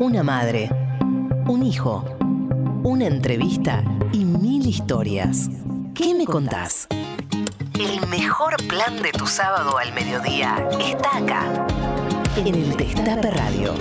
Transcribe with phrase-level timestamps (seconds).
[0.00, 0.70] una madre,
[1.48, 2.04] un hijo,
[2.84, 3.82] una entrevista
[4.12, 5.50] y mil historias.
[5.92, 6.86] ¿Qué me contás?
[7.78, 11.66] El mejor plan de tu sábado al mediodía está acá,
[12.36, 13.74] en el Destape Radio.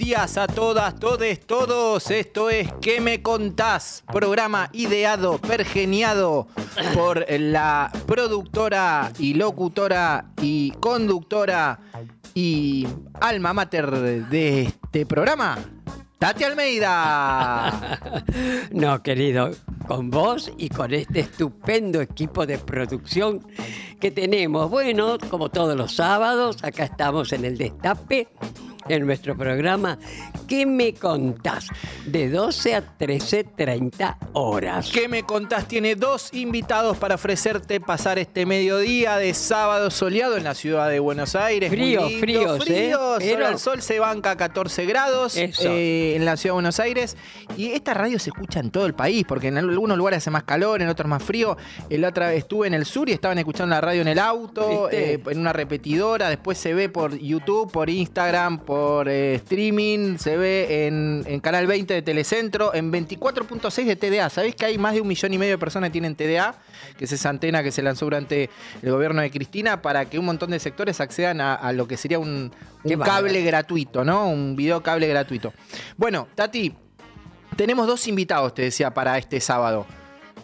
[0.00, 2.10] Días a todas, todes, todos.
[2.10, 4.02] Esto es ¿Qué me contás?
[4.10, 6.48] Programa ideado, pergeniado
[6.94, 11.80] por la productora y locutora y conductora
[12.34, 12.88] y
[13.20, 15.58] alma mater de este programa,
[16.18, 18.00] Tati Almeida.
[18.72, 19.50] No, querido,
[19.86, 23.46] con vos y con este estupendo equipo de producción
[24.00, 24.70] que tenemos.
[24.70, 28.28] Bueno, como todos los sábados, acá estamos en el Destape,
[28.88, 29.98] en nuestro programa
[30.50, 31.68] ¿Qué me contás?
[32.06, 34.90] De 12 a 13.30 horas.
[34.92, 35.68] ¿Qué me contás?
[35.68, 40.98] Tiene dos invitados para ofrecerte pasar este mediodía de sábado soleado en la ciudad de
[40.98, 41.70] Buenos Aires.
[41.70, 42.64] Frío, lindo, fríos, ¿eh?
[42.64, 46.54] frío, sol Pero- al sol se banca a 14 grados eh, en la ciudad de
[46.54, 47.16] Buenos Aires.
[47.56, 50.42] Y esta radio se escucha en todo el país, porque en algunos lugares hace más
[50.42, 51.56] calor, en otros más frío.
[51.90, 54.88] La otra vez estuve en el sur y estaban escuchando la radio en el auto,
[54.90, 56.28] eh, en una repetidora.
[56.28, 60.16] Después se ve por YouTube, por Instagram, por eh, streaming.
[60.18, 64.30] Se ve en, en Canal 20 de Telecentro, en 24.6 de TDA.
[64.30, 66.54] ¿Sabés que hay más de un millón y medio de personas que tienen TDA?
[66.96, 68.48] Que es esa antena que se lanzó durante
[68.80, 71.96] el gobierno de Cristina para que un montón de sectores accedan a, a lo que
[71.96, 72.52] sería un,
[73.04, 74.28] cable gratuito, ¿no?
[74.28, 75.52] Un video cable gratuito.
[75.96, 76.72] Bueno, Tati,
[77.56, 79.84] tenemos dos invitados, te decía, para este sábado.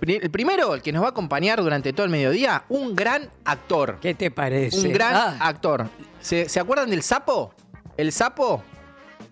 [0.01, 3.99] El primero, el que nos va a acompañar durante todo el mediodía, un gran actor.
[4.01, 4.85] ¿Qué te parece?
[4.85, 5.89] Un gran Ah, actor.
[6.21, 7.55] ¿Se, se acuerdan del sapo?
[7.97, 8.63] ¿El sapo?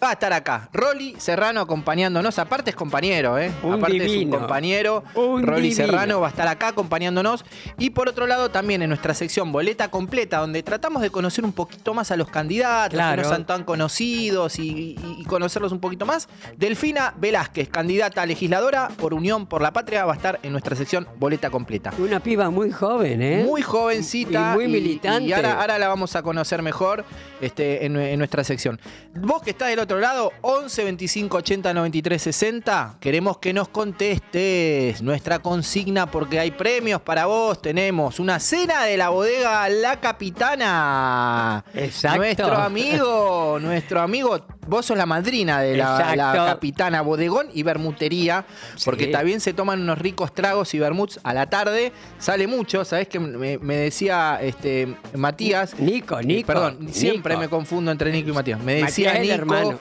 [0.04, 0.68] Va a estar acá.
[0.74, 2.38] Rolly Serrano acompañándonos.
[2.38, 3.50] Aparte es compañero, ¿eh?
[3.62, 4.38] Un Aparte es un divino.
[4.38, 5.02] compañero.
[5.14, 5.86] Un Rolly divino.
[5.86, 7.42] Serrano va a estar acá acompañándonos.
[7.78, 11.54] Y por otro lado, también en nuestra sección Boleta Completa, donde tratamos de conocer un
[11.54, 13.22] poquito más a los candidatos, Claro.
[13.22, 14.68] que no son tan conocidos y,
[15.02, 16.28] y- y conocerlos un poquito más.
[16.58, 20.76] Delfina Velázquez, candidata a legisladora por Unión por la Patria, va a estar en nuestra
[20.76, 21.92] sección Boleta Completa.
[21.98, 23.42] Una piba muy joven, ¿eh?
[23.46, 24.50] Muy jovencita.
[24.52, 25.24] Y muy militante.
[25.28, 27.06] Y, ahora, ahora la vamos a conocer mejor
[27.40, 28.78] este, en, en nuestra sección.
[29.14, 35.02] Vos que estás del otro lado, 11 25 80 93 60, queremos que nos contestes
[35.02, 37.60] nuestra consigna porque hay premios para vos.
[37.60, 41.64] Tenemos una cena de la bodega La Capitana.
[41.74, 42.18] Exacto.
[42.18, 44.46] Nuestro amigo, nuestro amigo.
[44.66, 46.32] Vos sos la madrina de la.
[46.34, 48.44] Capitana Bodegón y Bermutería,
[48.84, 49.10] porque Sí.
[49.12, 51.92] también se toman unos ricos tragos y bermuts a la tarde.
[52.18, 55.78] Sale mucho, ¿sabés que me, me decía este, Matías?
[55.78, 56.46] Nico, eh, Nico.
[56.46, 58.60] Perdón, siempre me confundo entre Nico y Matías.
[58.60, 59.80] Me decía Matías, Nico hermano.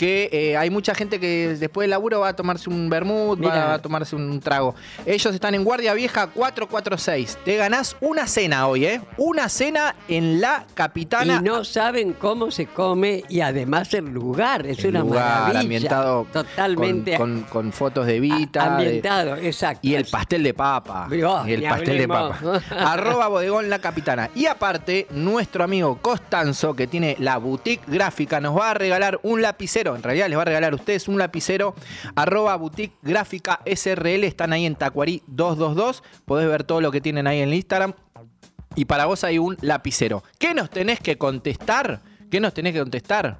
[0.00, 3.74] Que eh, hay mucha gente que después del laburo va a tomarse un vermut, va
[3.74, 4.74] a tomarse un trago.
[5.04, 7.36] Ellos están en Guardia Vieja 446.
[7.44, 9.02] Te ganás una cena hoy, ¿eh?
[9.18, 11.36] Una cena en La Capitana.
[11.42, 14.66] Y no saben cómo se come y además el lugar.
[14.66, 15.60] Es El una lugar maravilla.
[15.60, 18.62] ambientado Totalmente con, con- con fotos de Vita.
[18.62, 19.80] de- ambientado, exacto.
[19.86, 21.08] y el pastel de papa.
[21.10, 22.38] Oh, y el pastel de papa.
[22.70, 24.30] Arroba bodegón la capitana.
[24.34, 29.42] Y aparte, nuestro amigo Costanzo, que tiene la boutique gráfica, nos va a regalar un
[29.42, 29.89] lapicero.
[29.96, 31.74] En realidad les va a regalar a ustedes un lapicero.
[32.14, 34.24] Arroba boutique gráfica SRL.
[34.24, 36.02] Están ahí en Tacuarí 222.
[36.24, 37.94] Podés ver todo lo que tienen ahí en el Instagram.
[38.76, 40.22] Y para vos hay un lapicero.
[40.38, 42.02] ¿Qué nos tenés que contestar?
[42.30, 43.38] ¿Qué nos tenés que contestar?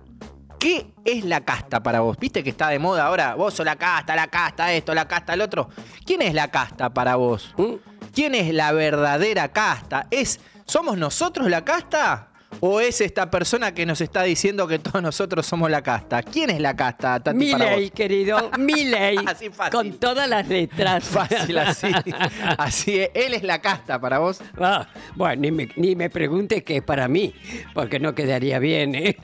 [0.59, 2.19] ¿Qué es la casta para vos?
[2.19, 3.35] ¿Viste que está de moda ahora?
[3.35, 5.71] Vos sos la casta, la casta esto, la casta el otro.
[6.05, 7.55] ¿Quién es la casta para vos?
[7.57, 7.75] ¿Mm?
[8.13, 10.07] ¿Quién es la verdadera casta?
[10.11, 12.30] ¿Es, ¿Somos nosotros la casta?
[12.61, 16.23] ¿O es esta persona que nos está diciendo que todos nosotros somos la casta?
[16.23, 17.91] ¿Quién es la casta, Tati, vos?
[17.95, 19.17] querido, Milei.
[19.27, 19.73] Así fácil.
[19.73, 21.05] Con todas las letras.
[21.05, 21.89] Fácil así.
[22.59, 23.11] Así es.
[23.15, 24.41] Él es la casta para vos.
[24.61, 27.35] Ah, bueno, ni me, ni me pregunte qué es para mí,
[27.73, 29.17] porque no quedaría bien, ¿eh?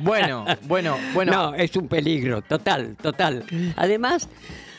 [0.00, 1.32] Bueno, bueno, bueno.
[1.32, 3.44] No, es un peligro, total, total.
[3.76, 4.28] Además,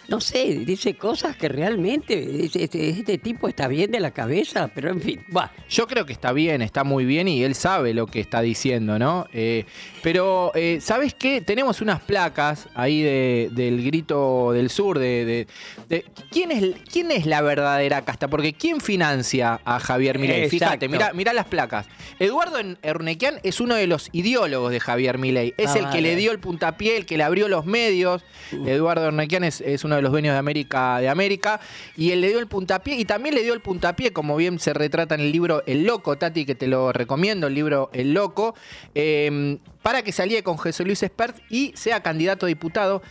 [0.08, 4.90] no sé, dice cosas que realmente este, este- tipo está bien de la cabeza, pero
[4.90, 5.50] en fin, bueno.
[5.70, 9.00] Yo creo que está bien, está muy bien y él sabe lo que está diciendo,
[9.00, 9.28] ¿no?
[9.34, 9.66] Eh,
[10.02, 11.42] pero, eh, ¿sabes qué?
[11.42, 15.26] Tenemos unas placas ahí de- del grito del sur de...
[15.26, 15.48] de-
[15.90, 18.28] de- ¿quién, es, ¿Quién es la verdadera casta?
[18.28, 20.50] Porque ¿quién financia a Javier Milei?
[20.50, 21.88] Fíjate, mira las placas.
[22.20, 25.54] Eduardo Ernequian es uno de los ideólogos de Javier Milei.
[25.58, 28.24] Es Ah, el que le dio el puntapié, el que le abrió los medios.
[28.52, 31.60] Eduardo Ernequian es, es uno de los dueños de América, de América.
[31.96, 34.74] Y él le dio el puntapié y también le dio el puntapié, como bien se
[34.74, 38.56] retrata en el libro El Loco, Tati, que te lo recomiendo, el libro El Loco,
[38.96, 43.02] eh, para que salía con Jesús Luis Espert y sea candidato a diputado.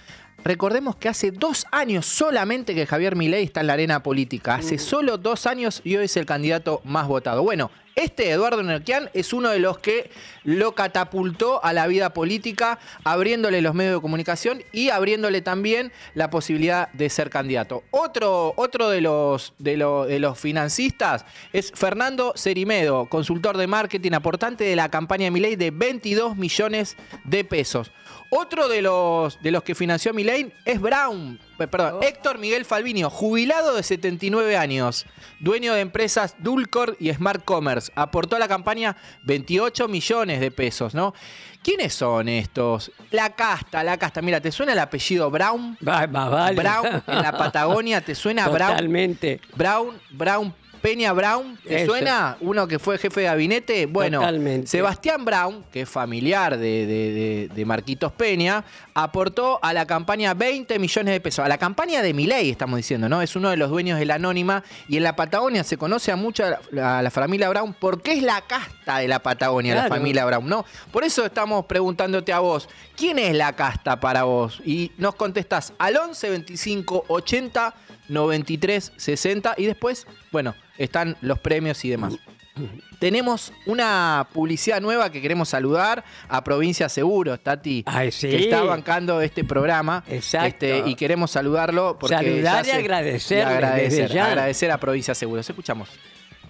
[0.45, 4.57] Recordemos que hace dos años solamente que Javier Milei está en la arena política.
[4.57, 7.45] Hace solo dos años y hoy es el candidato más votado.
[7.45, 10.11] Bueno, este Eduardo Nerquian es uno de los que
[10.45, 16.31] lo catapultó a la vida política, abriéndole los medios de comunicación y abriéndole también la
[16.31, 17.85] posibilidad de ser candidato.
[17.91, 24.65] Otro, otro de, los, de, de los financistas es Fernando Cerimedo, consultor de marketing, aportante
[24.65, 27.91] de la campaña de Milei de 22 millones de pesos.
[28.31, 32.03] Otro de los, de los que financió Milei es Brown, perdón, Oh.
[32.03, 35.07] Héctor Miguel Falvinio, jubilado de 79 años,
[35.41, 37.93] dueño de empresas Dulcor y Smart Commerce.
[37.95, 41.15] Aportó a la campaña 28 millones de pesos, ¿no?
[41.63, 42.91] ¿Quiénes son estos?
[43.13, 44.21] La casta, la casta.
[44.21, 45.79] Mira, ¿te suena el apellido Brown?
[45.87, 46.57] Va- vale.
[46.57, 48.71] Brown en la Patagonia, ¿te suena Brown?
[48.73, 49.41] Totalmente.
[49.55, 51.93] Brown, Brown, Peña Brown, ¿te Eso.
[51.93, 52.37] suena?
[52.41, 53.87] Uno que fue jefe de gabinete.
[53.87, 54.67] Bueno, Totalmente.
[54.67, 60.35] Sebastián Brown, que es familiar de, de- de- de Marquitos Peña, aportó a la campaña
[60.35, 61.45] 20 millones de pesos.
[61.45, 63.23] A la campaña de Milei, estamos diciendo, ¿no?
[63.23, 64.65] Es uno de los dueños de la Anónima.
[64.89, 66.59] Y en la Patagonia se conoce a mucho a
[67.03, 70.65] la, familia Brown porque es la casta de la Patagonia, la familia Brown, ¿no?
[70.91, 74.61] Por eso estamos preguntándote a vos, ¿quién es la casta para vos?
[74.65, 77.75] Y nos contestás al 11 25 80
[78.09, 82.15] 93 60 y después, bueno, están los premios y demás.
[82.99, 88.29] Tenemos una publicidad nueva que queremos saludar a Provincia Seguros, Tati, Ay, sí.
[88.29, 90.05] que está bancando este programa.
[90.09, 90.47] Exacto.
[90.67, 95.49] Este, y queremos saludarlo porque Saludar y se- agradecerle y agradecer, agradecer a Provincia Seguros.
[95.49, 95.89] Escuchamos.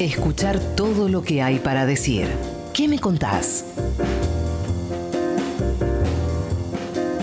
[0.00, 2.26] Escuchar todo lo que hay para decir.
[2.72, 3.64] ¿Qué me contás?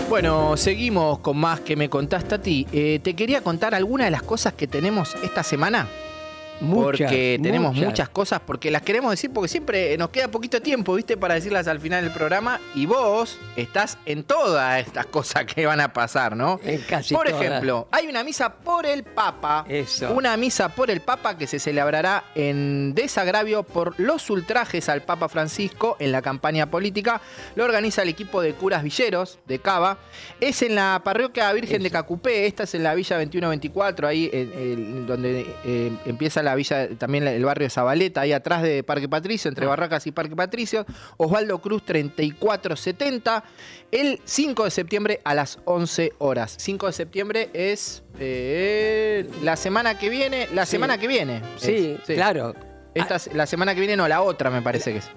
[0.08, 2.66] Bueno, seguimos con más que me contaste Tati.
[2.72, 5.86] Eh, te quería contar algunas de las cosas que tenemos esta semana.
[6.62, 7.88] Muchas, porque tenemos muchas.
[7.90, 8.08] muchas.
[8.08, 11.16] cosas, porque las queremos decir, porque siempre nos queda poquito tiempo, ¿viste?
[11.16, 12.60] Para decirlas al final del programa.
[12.74, 16.60] Y vos estás en todas estas cosas que van a pasar, ¿no?
[16.64, 17.42] En casi Por todas.
[17.42, 19.64] ejemplo, hay una misa por el Papa.
[19.68, 20.12] Eso.
[20.12, 25.28] Una misa por el Papa que se celebrará en desagravio por los ultrajes al Papa
[25.28, 27.20] Francisco en la campaña política.
[27.56, 29.98] Lo organiza el equipo de curas villeros de Cava.
[30.40, 32.46] Es en la parroquia Virgen de Cacupé.
[32.46, 37.26] Esta es en la Villa 2124, ahí en- en- donde eh, empieza la villa, también
[37.26, 40.84] el barrio de Zabaleta, ahí atrás de Parque Patricio, entre Barracas y Parque Patricio.
[41.16, 43.44] Osvaldo Cruz 3470.
[43.90, 46.54] El 5 de septiembre a las 11 horas.
[46.58, 50.48] 5 de septiembre es eh, la semana que viene.
[50.54, 50.72] La Sí.
[50.72, 51.42] semana que viene.
[51.56, 52.54] Sí, Es, claro.
[52.94, 55.08] Esta, es- la semana que viene no, la otra me parece que es.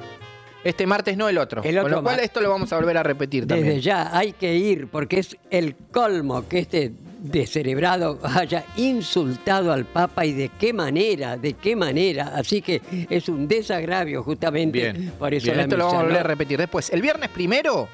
[0.63, 1.61] Este martes no el otro.
[1.63, 3.81] El Con lo cual esto lo vamos a volver a repetir Desde también.
[3.81, 6.91] ya hay que ir porque es el colmo que este
[7.31, 12.33] descerebrado haya insultado al Papa y de qué manera, de qué manera.
[12.35, 14.91] Así que es un desagravio justamente.
[14.91, 16.25] Bien, por eso bien, la esto lo vamos a volver ¿no?
[16.25, 16.89] a repetir después.
[16.89, 17.87] El viernes primero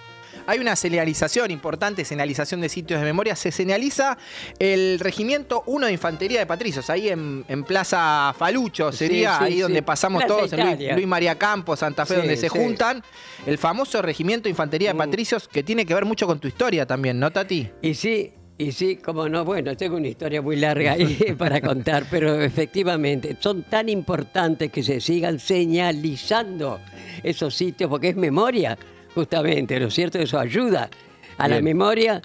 [0.47, 3.35] hay una señalización importante, señalización de sitios de memoria.
[3.35, 4.17] Se señaliza
[4.59, 9.53] el Regimiento 1 de Infantería de Patricios, ahí en, en Plaza Falucho, sería sí, ahí
[9.53, 9.59] sí.
[9.61, 10.95] donde pasamos Plaza todos, en Luis, Italia.
[10.95, 13.03] Luis María Campos, Santa Fe, donde se juntan.
[13.45, 14.97] El famoso Regimiento de Infantería de Mm.
[14.97, 17.69] Patricios, que tiene que ver mucho con tu historia también, ¿no, Tati?
[17.81, 22.05] Y sí, y sí, como no, bueno, tengo una historia muy larga ahí para contar,
[22.10, 26.79] pero efectivamente son tan importantes que se sigan señalizando
[27.24, 28.77] esos sitios porque es memoria,
[29.15, 30.20] justamente, ¿no es cierto?
[30.20, 30.89] Eso ayuda
[31.38, 32.22] a la memoria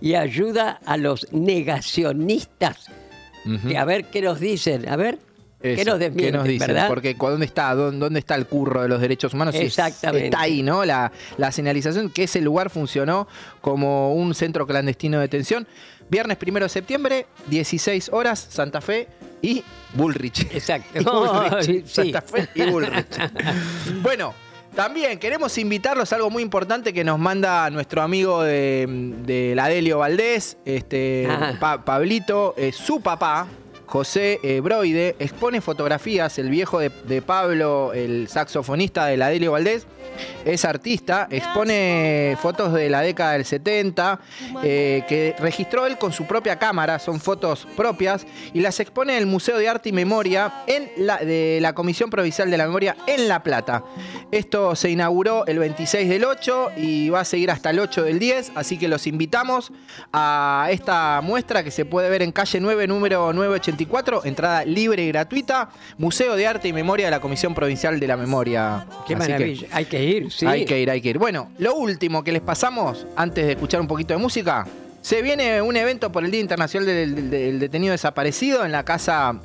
[0.00, 2.90] y ayuda a los negacionistas.
[3.68, 5.20] Que a ver qué nos dicen, a ver.
[5.74, 6.66] Que Eso, nos desmienten, ¿qué nos dicen?
[6.68, 6.88] ¿verdad?
[6.88, 7.74] Porque ¿dónde está?
[7.74, 9.54] ¿Dónde, dónde está el curro de los derechos humanos?
[9.54, 10.26] Exactamente.
[10.26, 10.84] Está ahí, ¿no?
[10.84, 13.26] La, la señalización que ese lugar funcionó
[13.60, 15.66] como un centro clandestino de detención.
[16.08, 19.08] Viernes primero de septiembre, 16 horas, Santa Fe
[19.42, 20.46] y Bullrich.
[20.54, 21.00] Exacto.
[21.00, 21.86] Y Bullrich.
[21.86, 23.06] Santa Fe y Bullrich.
[24.02, 24.32] bueno,
[24.74, 28.86] también queremos invitarlos a algo muy importante que nos manda nuestro amigo de,
[29.24, 31.54] de la Delio Valdés, este, Ah.
[31.58, 33.46] Pa- Pablito, eh, su papá.
[33.86, 39.52] José eh, Broide expone fotografías, el viejo de, de Pablo, el saxofonista de la Delio
[39.52, 39.86] Valdés,
[40.44, 44.20] es artista, expone fotos de la década del 70,
[44.62, 49.18] eh, que registró él con su propia cámara, son fotos propias, y las expone en
[49.18, 52.96] el Museo de Arte y Memoria en la, de la Comisión Provincial de la Memoria
[53.06, 53.84] en La Plata.
[54.30, 58.18] Esto se inauguró el 26 del 8 y va a seguir hasta el 8 del
[58.18, 59.72] 10, así que los invitamos
[60.12, 63.32] a esta muestra que se puede ver en calle 9, número
[63.76, 65.68] 984, entrada libre y gratuita,
[65.98, 68.86] Museo de Arte y Memoria de la Comisión Provincial de la Memoria.
[69.06, 69.68] Qué Así que- maravilla.
[69.72, 70.46] Hay que ir, sí.
[70.46, 71.18] hay que ir, hay que ir.
[71.18, 74.66] Bueno, lo último que les pasamos, antes de escuchar un poquito de música,
[75.02, 78.84] se viene un evento por el Día Internacional del, del- del Detenido Desaparecido en la
[78.84, 79.38] casa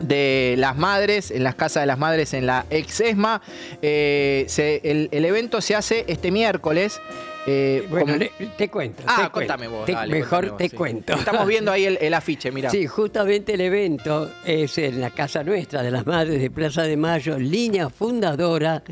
[0.00, 3.40] de las madres, en las casas de las madres en la ex ESMA.
[3.80, 7.00] Eh, se- el, el evento se hace este miércoles.
[7.46, 9.02] Eh, Bueno, como- le- te cuento.
[9.06, 9.76] ah, te contame cuento.
[9.78, 9.86] vos.
[9.86, 10.76] Te- dale, mejor vos, te sí.
[10.76, 11.12] cuento.
[11.14, 12.70] Estamos viendo ahí el, el afiche, mira.
[12.70, 16.96] Sí, justamente el evento es en la casa nuestra de las Madres de Plaza de
[16.96, 18.82] Mayo, línea fundadora.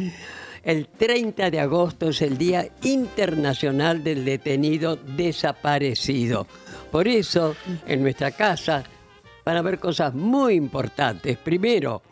[0.62, 6.46] El 30 de agosto es el Día Internacional del Detenido Desaparecido.
[6.90, 7.56] Por eso,
[7.86, 8.84] en nuestra casa
[9.44, 11.36] van a haber cosas muy importantes.
[11.38, 12.02] Primero,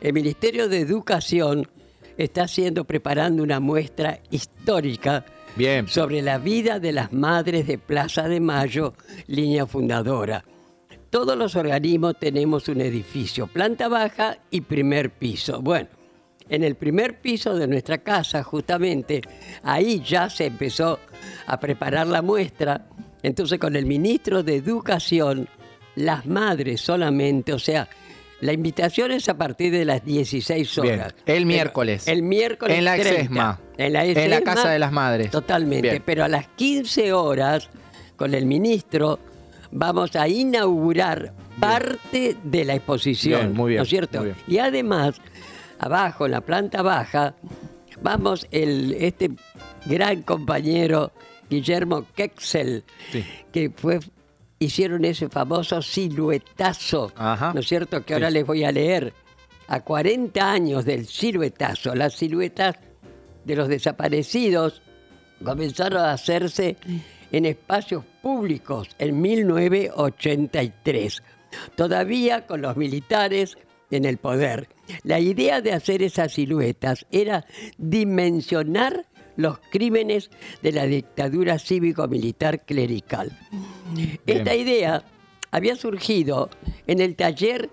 [0.00, 1.68] el Ministerio de Educación
[2.16, 5.24] está haciendo, preparando una muestra histórica
[5.56, 5.86] Bien.
[5.86, 8.94] sobre la vida de las madres de Plaza de Mayo,
[9.26, 10.44] línea fundadora.
[11.10, 15.60] Todos los organismos tenemos un edificio, planta baja y primer piso.
[15.60, 15.88] Bueno,
[16.48, 19.20] en el primer piso de nuestra casa, justamente,
[19.62, 20.98] ahí ya se empezó
[21.46, 22.86] a preparar la muestra.
[23.22, 25.48] Entonces, con el ministro de Educación,
[25.96, 27.88] las madres solamente, o sea,
[28.42, 30.94] la invitación es a partir de las 16 Bien.
[31.00, 31.14] horas.
[31.18, 32.08] El Pero miércoles.
[32.08, 32.76] El miércoles.
[32.76, 33.10] En la 30.
[33.12, 33.60] Exesma.
[33.78, 35.30] En la, En la Exesma, Casa de las Madres.
[35.30, 35.90] Totalmente.
[35.90, 36.02] Bien.
[36.04, 37.70] Pero a las 15 horas,
[38.16, 39.18] con el ministro,
[39.70, 43.40] vamos a inaugurar parte de la exposición.
[43.40, 44.18] Bien, muy bien, ¿No es cierto?
[44.18, 44.38] muy bien.
[44.48, 45.20] Y además,
[45.78, 47.34] abajo, en la planta baja,
[48.02, 49.30] vamos, el, este
[49.86, 51.12] gran compañero
[51.48, 52.82] Guillermo Kexel,
[53.12, 53.24] Sí.
[53.52, 54.00] que fue
[54.64, 57.52] hicieron ese famoso siluetazo, Ajá.
[57.54, 58.04] ¿no es cierto?
[58.04, 58.34] Que ahora Sí.
[58.34, 59.12] les voy a leer.
[59.68, 62.74] A 40 años del siluetazo, las siluetas
[63.44, 64.82] de los desaparecidos
[65.44, 66.76] comenzaron a hacerse
[67.30, 71.22] en espacios públicos en 1983,
[71.76, 73.56] todavía con los militares
[73.90, 74.68] en el poder.
[75.04, 77.44] La idea de hacer esas siluetas era
[77.78, 80.30] dimensionar los crímenes
[80.62, 83.30] de la dictadura cívico-militar clerical.
[84.26, 85.04] Esta idea
[85.50, 86.50] había surgido
[86.86, 87.70] en el taller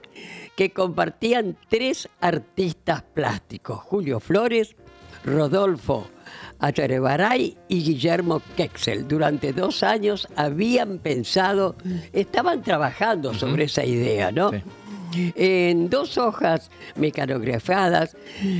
[0.55, 4.75] que compartían tres artistas plásticos, Julio Flores,
[5.23, 6.09] Rodolfo
[6.59, 9.07] Acharebaray y Guillermo Kexel.
[9.07, 11.75] Durante dos años habían pensado,
[12.11, 14.51] estaban trabajando sobre esa idea, ¿no?
[14.51, 15.33] Sí.
[15.35, 18.15] En dos hojas mecanografiadas,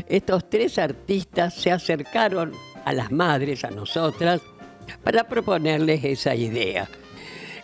[0.07, 2.53] estos tres artistas se acercaron
[2.85, 4.41] a las madres, a nosotras,
[5.03, 6.89] para proponerles esa idea.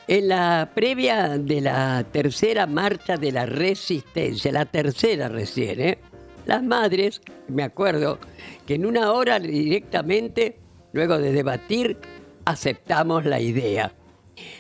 [0.08, 5.98] En la previa de la tercera marcha de la resistencia, la tercera recién, ¿eh?
[6.46, 8.20] las madres, me acuerdo
[8.68, 10.60] que en una hora directamente,
[10.94, 11.98] luego de debatir,
[12.46, 13.94] aceptamos la idea.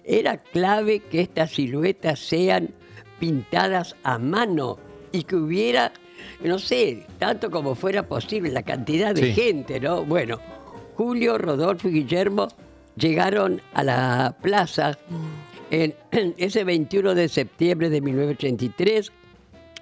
[0.04, 2.70] Era clave que estas siluetas sean
[3.20, 4.80] pintadas a mano
[5.12, 5.92] y que hubiera,
[6.44, 9.34] no sé, tanto como fuera posible, la cantidad de Sí.
[9.34, 10.04] gente, ¿no?
[10.06, 10.40] Bueno,
[10.96, 12.48] Julio, Rodolfo y Guillermo
[12.96, 14.98] llegaron a la plaza
[15.72, 15.96] en
[16.38, 19.12] ese 21 de septiembre de 1983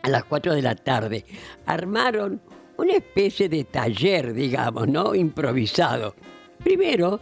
[0.02, 1.26] a las 4 de la tarde.
[1.66, 2.42] Armaron
[2.78, 5.16] una especie de taller, digamos, ¿no?
[5.16, 6.16] Improvisado.
[6.64, 7.20] Primero,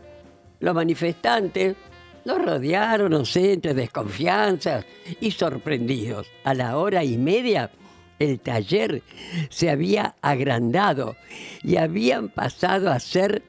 [0.60, 1.76] los manifestantes
[2.24, 4.86] los rodearon, no sé, entre desconfianza
[5.20, 6.28] y sorprendidos.
[6.44, 7.72] A la hora y media,
[8.20, 9.02] el taller
[9.50, 11.16] se había agrandado
[11.64, 13.44] y habían pasado a ser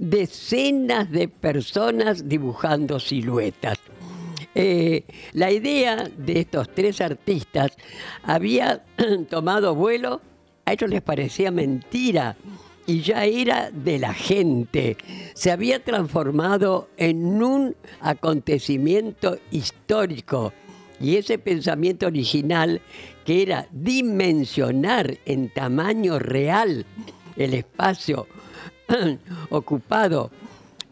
[0.00, 3.78] decenas de personas dibujando siluetas.
[4.54, 5.04] Eh,
[5.34, 7.72] la idea de estos tres artistas
[8.22, 8.82] había
[9.30, 10.22] tomado vuelo,
[10.64, 12.36] a ellos les parecía mentira
[12.86, 14.96] y ya era de la gente.
[15.34, 20.52] Se había transformado en un acontecimiento histórico
[20.98, 22.80] Y ese pensamiento original,
[23.24, 26.84] que era dimensionar en tamaño real
[27.36, 28.26] el espacio
[29.50, 30.30] ocupado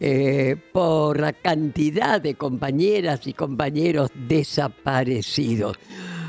[0.00, 5.76] eh, por la cantidad de compañeras y compañeros desaparecidos.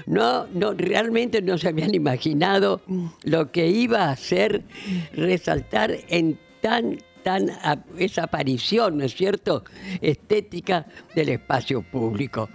[0.07, 2.81] No, no, realmente no se habían imaginado
[3.23, 4.63] lo que iba a hacer
[5.13, 7.51] resaltar en tan, tan
[7.99, 9.63] esa aparición, ¿no es cierto?,
[10.01, 12.49] estética del espacio público,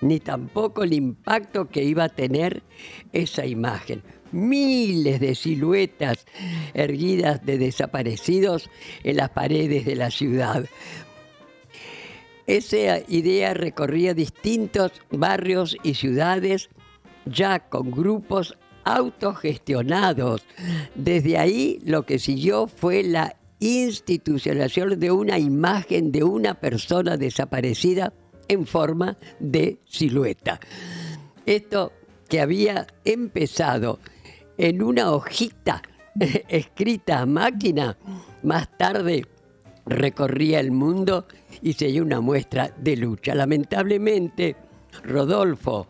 [0.00, 2.64] ni tampoco el impacto que iba a tener
[3.12, 4.02] esa imagen
[4.32, 6.26] miles de siluetas
[6.74, 8.70] erguidas de desaparecidos
[9.02, 10.64] en las paredes de la ciudad.
[12.46, 16.70] Esa idea recorría distintos barrios y ciudades
[17.24, 20.46] ya con grupos autogestionados.
[20.94, 28.12] Desde ahí lo que siguió fue la institucionalización de una imagen de una persona desaparecida
[28.48, 30.60] en forma de silueta.
[31.46, 31.92] Esto
[32.28, 33.98] que había empezado
[34.58, 35.82] en una hojita
[36.48, 37.96] escrita a máquina,
[38.42, 39.26] más tarde
[39.86, 41.26] recorría el mundo
[41.62, 43.34] y se dio una muestra de lucha.
[43.34, 44.56] Lamentablemente,
[45.04, 45.88] Rodolfo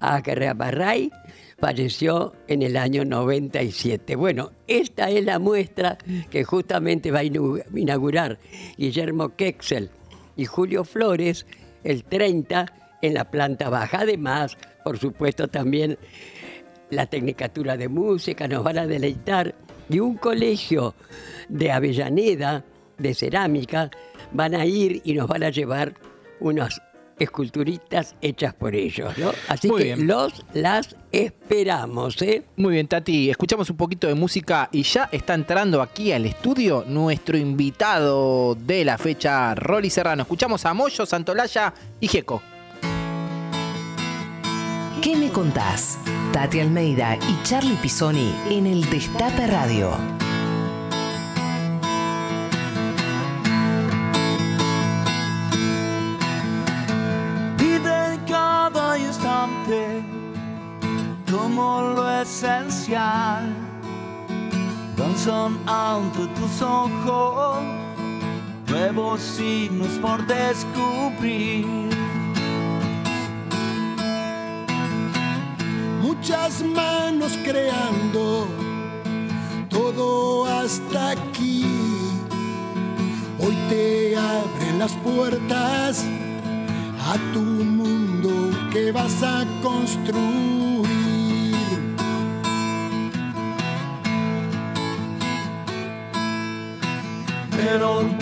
[0.00, 1.10] Agarrabarray
[1.58, 4.16] falleció en el año 97.
[4.16, 5.98] Bueno, esta es la muestra
[6.30, 8.38] que justamente va a inaugurar
[8.76, 9.90] Guillermo Kexel
[10.36, 11.46] y Julio Flores
[11.84, 12.66] el 30
[13.02, 14.00] en la planta baja.
[14.00, 15.98] Además, por supuesto, también
[16.92, 19.54] la Tecnicatura de Música, nos van a deleitar,
[19.88, 20.94] y un colegio
[21.48, 22.64] de Avellaneda,
[22.98, 23.90] de cerámica,
[24.30, 25.94] van a ir y nos van a llevar
[26.38, 26.80] unas
[27.18, 29.32] esculturitas hechas por ellos, ¿no?
[29.48, 32.42] Así que los las esperamos, ¿eh?
[32.56, 36.84] Muy bien, Tati, escuchamos un poquito de música y ya está entrando aquí al estudio
[36.86, 40.22] nuestro invitado de la fecha, Rolly Serrano.
[40.22, 42.42] Escuchamos a Moyo, Santolaya y Jeco.
[45.02, 45.98] ¿Qué me contás?
[46.32, 49.90] Tati Almeida y Charlie Pisoni en el Destape Radio.
[57.58, 60.04] Vive cada instante
[61.28, 63.52] como lo esencial.
[64.96, 67.58] Danzan ante tus ojos
[68.68, 71.91] nuevos signos por descubrir
[76.22, 78.46] muchas manos creando
[79.68, 81.66] todo hasta aquí.
[83.40, 86.04] Hoy te abren las puertas
[87.10, 90.86] a tu mundo que vas a construir.
[97.50, 98.21] Pero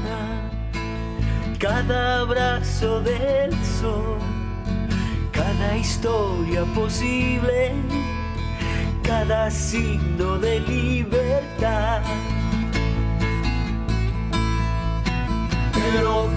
[1.91, 4.17] cada abrazo del sol,
[5.33, 7.73] cada historia posible,
[9.03, 12.01] cada signo de libertad.
[15.73, 16.29] Pero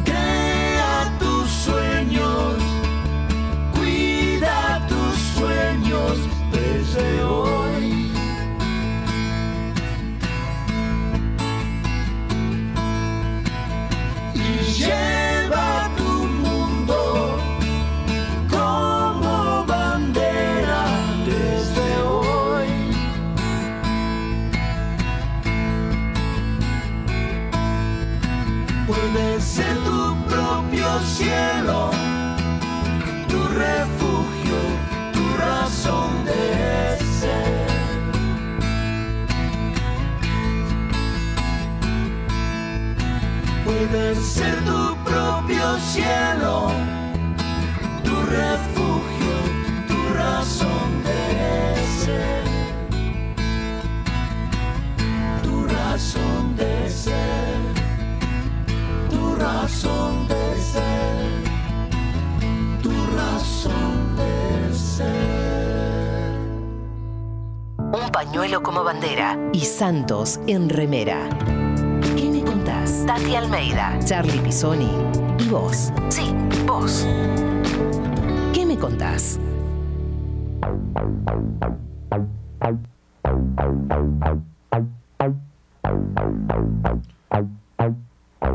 [45.65, 46.69] Propio cielo,
[48.05, 49.35] tu refugio,
[49.89, 52.45] tu razón de ser,
[55.43, 57.61] tu razón de ser,
[59.09, 61.43] tu razón de ser,
[62.83, 66.41] tu razón de ser.
[67.79, 71.27] Un pañuelo como bandera y Santos en remera.
[72.17, 73.05] ¿Qué me contás?
[73.07, 75.93] Tati Almeida, Charlie Pisoni vos.
[76.09, 76.35] Sí,
[76.67, 77.07] vos.
[78.53, 79.39] ¿Qué me contás?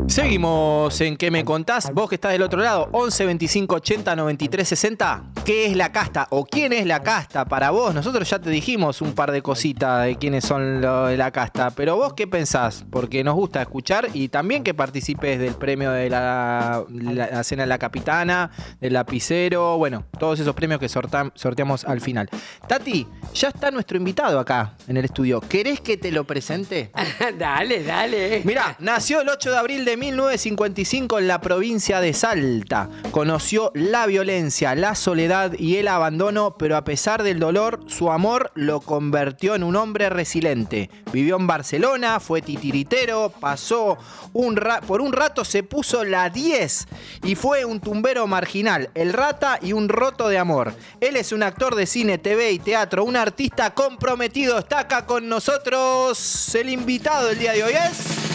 [0.06, 1.92] Seguimos en ¿Qué me contás?
[1.94, 5.22] Vos que estás del otro lado, 11 25 80 93 60.
[5.44, 7.94] ¿Qué es la casta o quién es la casta para vos?
[7.94, 11.70] Nosotros ya te dijimos un par de cositas de quiénes son lo de la casta,
[11.70, 12.84] pero vos qué pensás?
[12.90, 17.62] Porque nos gusta escuchar y también que participes del premio de la, la- la cena
[17.62, 18.50] de la capitana,
[18.80, 22.28] del lapicero, bueno, todos esos premios que sortam- sorteamos al final.
[22.66, 25.40] Tati, ya está nuestro invitado acá en el estudio.
[25.40, 26.90] ¿Querés que te lo presente?
[27.38, 28.42] dale, dale.
[28.44, 32.88] Mirá, nació el 8 de abril de 1955 en la provincia de Salta.
[33.10, 38.52] Conoció la violencia, la soledad y el abandono, pero a pesar del dolor, su amor
[38.54, 40.90] lo convirtió en un hombre resiliente.
[41.12, 43.98] Vivió en Barcelona, fue titiritero, pasó
[44.32, 46.86] un por un rato se puso la 10
[47.24, 50.74] y fue un tumbero marginal, el rata y un roto de amor.
[51.00, 54.58] Él es un actor de cine, TV y teatro, un artista comprometido.
[54.58, 58.29] Está acá con nosotros el invitado del día de hoy es...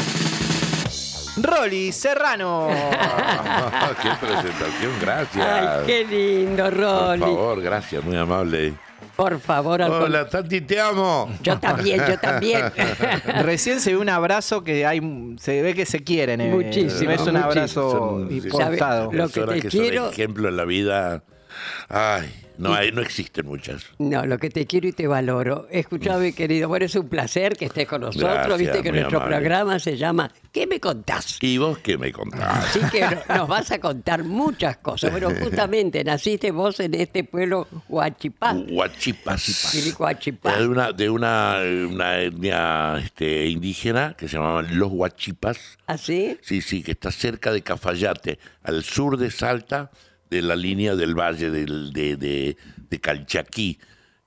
[1.37, 2.67] Rolly Serrano.
[4.01, 5.45] Qué presentación, gracias.
[5.47, 7.19] Ay, qué lindo, Por Rolly.
[7.21, 8.73] favor, gracias, muy amable.
[9.15, 11.29] Por favor, al Hola, Tati, te amo.
[11.41, 12.65] Yo también, yo también.
[13.43, 14.99] Recién se ve un abrazo que hay,
[15.39, 16.41] se ve que se quieren.
[16.41, 16.49] eh.
[16.51, 19.11] Muchísimo, Es un abrazo Son- importado.
[19.13, 21.23] Lo que te quiero- ejemplo en la vida.
[21.87, 23.83] Ay, no, hay, no existen muchas.
[23.99, 25.67] No, lo que te quiero y te valoro.
[25.71, 26.67] Escuchame, querido.
[26.67, 28.31] Bueno, es un placer que estés con nosotros.
[28.31, 29.35] Gracias, Viste que nuestro amable.
[29.37, 31.37] programa se llama ¿Qué me contás?
[31.41, 32.65] ¿Y vos qué me contás?
[32.75, 35.11] Así que no- nos vas a contar muchas cosas.
[35.11, 38.53] Bueno, justamente naciste vos en este pueblo Huachipá.
[38.53, 39.95] Huachipas.
[39.99, 40.57] Huachipá.
[40.57, 41.57] De una, de una,
[41.89, 45.77] una etnia este, indígena que se llamaban los Huachipas.
[45.87, 46.37] ¿Así?
[46.41, 49.91] Sí, sí, que está cerca de Cafayate, al sur de Salta,
[50.29, 52.57] de la línea del valle del- de, de,
[52.89, 53.77] de Calchaquí,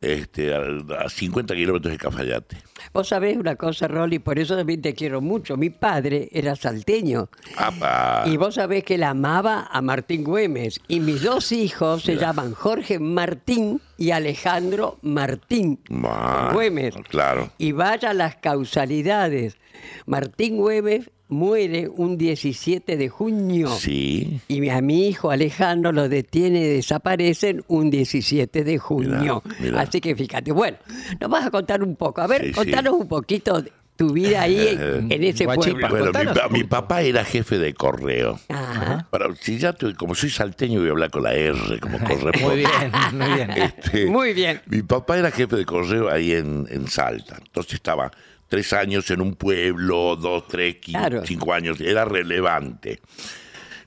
[0.01, 0.61] este, a,
[1.05, 2.57] a 50 kilómetros de Cafayate.
[2.93, 5.57] Vos sabés una cosa, Rolly, por eso también te quiero mucho.
[5.57, 7.29] Mi padre era salteño.
[7.57, 8.23] ¡Apa!
[8.27, 10.81] Y vos sabés que él amaba a Martín Güemes.
[10.87, 16.95] Y mis dos hijos se llaman Jorge Martín y Alejandro Martín Ma- Güemes.
[17.09, 17.51] Claro.
[17.59, 19.59] Y vaya las causalidades.
[20.07, 23.69] Martín Güemes muere un 17 de junio.
[23.69, 24.41] Sí.
[24.49, 29.43] Y mi- a mi hijo Alejandro lo detiene y desaparecen un 17 de junio.
[29.45, 29.81] Mirá, mirá.
[29.83, 30.53] Así que fíjate.
[30.53, 30.79] Bueno,
[31.21, 32.21] nos vas a contar un poco.
[32.23, 32.53] A ver, Sí, sí.
[32.55, 35.89] contanos un poquito de tu vida ahí en, en ese Guachipa.
[35.89, 36.13] pueblo.
[36.13, 38.39] Bueno, mi, papá era jefe de correo.
[38.49, 39.09] Ajá.
[39.11, 42.41] Pero si ya tu- como soy salteño voy a hablar con la R como corresponde.
[42.45, 42.71] Muy bien,
[43.13, 43.51] muy bien.
[43.57, 44.61] Este, Muy bien.
[44.67, 47.39] Mi papá era jefe de correo ahí en, en Salta.
[47.45, 48.13] Entonces estaba
[48.49, 51.23] tres años en un pueblo, dos, tres, Claro.
[51.27, 51.81] cinco años.
[51.81, 53.01] Era relevante.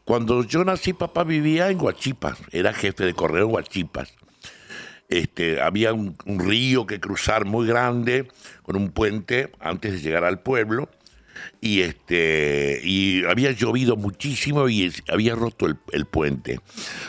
[0.06, 2.38] Cuando yo nací, papá vivía en Huachipas.
[2.52, 4.14] Era jefe de correo en Huachipas.
[5.10, 8.28] Este, había un, un río que cruzar muy grande
[8.64, 10.90] con un puente antes de llegar al pueblo
[11.60, 16.60] y este y había llovido muchísimo y es- había roto el, el puente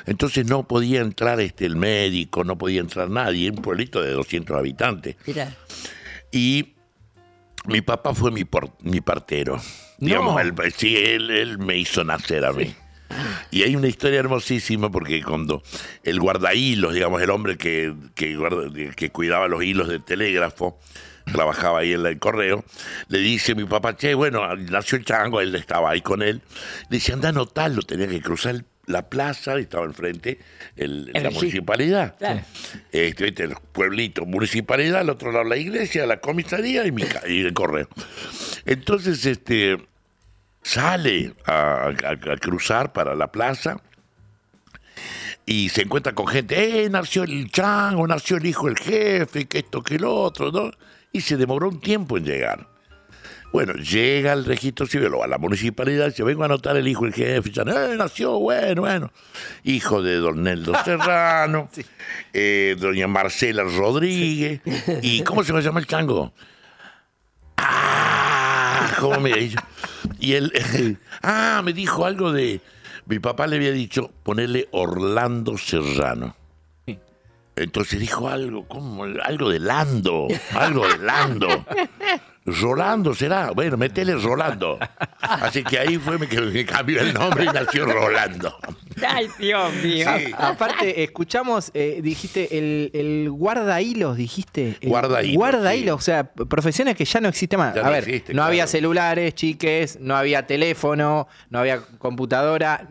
[0.07, 4.57] entonces no podía entrar este el médico no podía entrar nadie un pueblito de 200
[4.57, 5.17] habitantes
[6.33, 6.75] y
[7.67, 9.57] mi papá fue mi, por- mi partero.
[9.99, 10.07] No.
[10.07, 12.75] Digamos, él, sí, él, él me hizo nacer a mí.
[13.51, 15.63] Y hay una historia hermosísima porque cuando
[16.03, 20.81] el guardahilos, digamos, el hombre que, que, guarda- que cuidaba los hilos del telégrafo,
[21.31, 22.65] trabajaba ahí en el correo,
[23.09, 26.41] le dice a mi papá, che, bueno, nació el chango, él estaba ahí con él.
[26.89, 30.39] Le dice, anda a anotarlo, tenía que cruzar el- la plaza y estaba enfrente
[30.77, 31.37] el- El la sí.
[31.37, 32.17] municipalidad.
[32.19, 32.41] Claro.
[32.91, 33.45] Este, ¿viste?
[33.45, 37.89] el pueblito, municipalidad, al otro lado la iglesia, la comisaría y, mi y el correo.
[38.67, 39.79] Entonces, este,
[40.63, 43.81] sale a, a- a cruzar para la plaza
[45.47, 49.59] y se encuentra con gente, eh, nació el chango, nació el hijo del jefe, que
[49.59, 50.71] esto, que lo otro, ¿no?
[51.13, 52.69] Y se demoró un tiempo en llegar.
[53.53, 57.05] Bueno, llega al registro civil o a la municipalidad, dice, vengo a anotar el hijo
[57.05, 59.13] del jefe, y dicen, eh, nació, bueno, bueno.
[59.63, 61.69] Hijo de don Neldo Serrano,
[62.33, 64.63] eh, doña Marcela Rodríguez,
[65.03, 66.33] ¿y cómo se llama el chango?
[67.59, 69.63] Ah, ¿cómo me dijo?
[70.19, 72.61] Y él, ah, me dijo algo de
[73.05, 76.35] Mi papá le había dicho ponerle Orlando Serrano.
[77.55, 81.67] Entonces dijo algo, como algo de Lando, algo de Lando.
[82.45, 84.79] Rolando será, bueno, metele Rolando.
[85.21, 88.57] Así que ahí fue que me cambió el nombre y nació Rolando.
[89.07, 90.09] Ay, Dios mío.
[90.19, 90.33] Sí.
[90.37, 94.77] Aparte, escuchamos, eh, dijiste, el, el guarda hilos, dijiste.
[94.81, 95.79] El Guarda hilos, Guarda sí.
[95.79, 97.75] hilos, o sea, profesiones que ya no existen más.
[97.75, 98.49] Ya A no ver, existe, no claro.
[98.49, 102.89] había celulares, chiques, no había teléfono, no había computadora,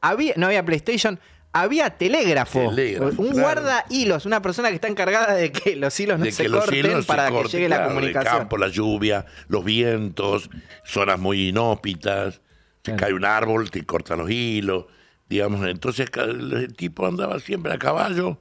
[0.00, 1.18] había, no había PlayStation.
[1.56, 3.40] Había telégrafo, Telégrafo, un claro.
[3.40, 6.48] guarda hilos, una persona que está encargada de que los hilos no de se que
[6.48, 8.32] los corten hilos se para que llegue la comunicación.
[8.34, 10.50] El campo, la lluvia, los vientos,
[10.84, 12.40] zonas muy inhóspitas.
[12.82, 12.98] Claro.
[12.98, 14.86] cae un árbol, te cortan los hilos.
[15.28, 18.38] Digamos, entonces el tipo andaba siempre a caballo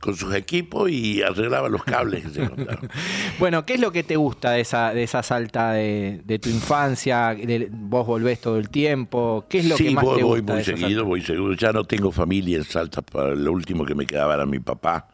[0.00, 2.90] con sus equipos y arreglaba los cables que se encontraban.
[3.38, 6.48] Bueno, ¿qué es lo que te gusta de esa, de esa salta de, de tu
[6.50, 7.34] infancia?
[7.34, 9.46] De- vos volvés todo el tiempo.
[9.48, 11.08] ¿Qué es lo sí, que más voy, te voy gusta muy de esa seguido, salta?
[11.08, 11.52] voy seguido.
[11.54, 13.00] Ya no tengo familia en Salta.
[13.02, 15.08] Para lo último que me quedaba era mi papá,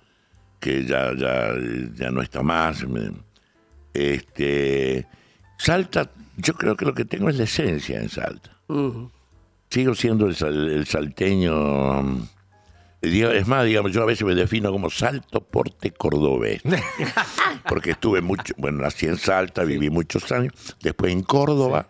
[0.58, 1.52] que ya, ya,
[1.94, 2.84] ya no está más.
[3.94, 5.06] Este,
[5.58, 8.56] Salta, yo creo que lo que tengo es la esencia en Salta.
[8.68, 9.06] Mm.
[9.72, 12.02] Sigo siendo el, sal- el salteño.
[12.02, 12.22] mm,
[13.00, 16.60] Es más, digamos, yo a veces me defino como salto porte cordobés.
[17.68, 21.88] Porque estuve mucho, bueno, nací en Salta, viví muchos años, después en Córdoba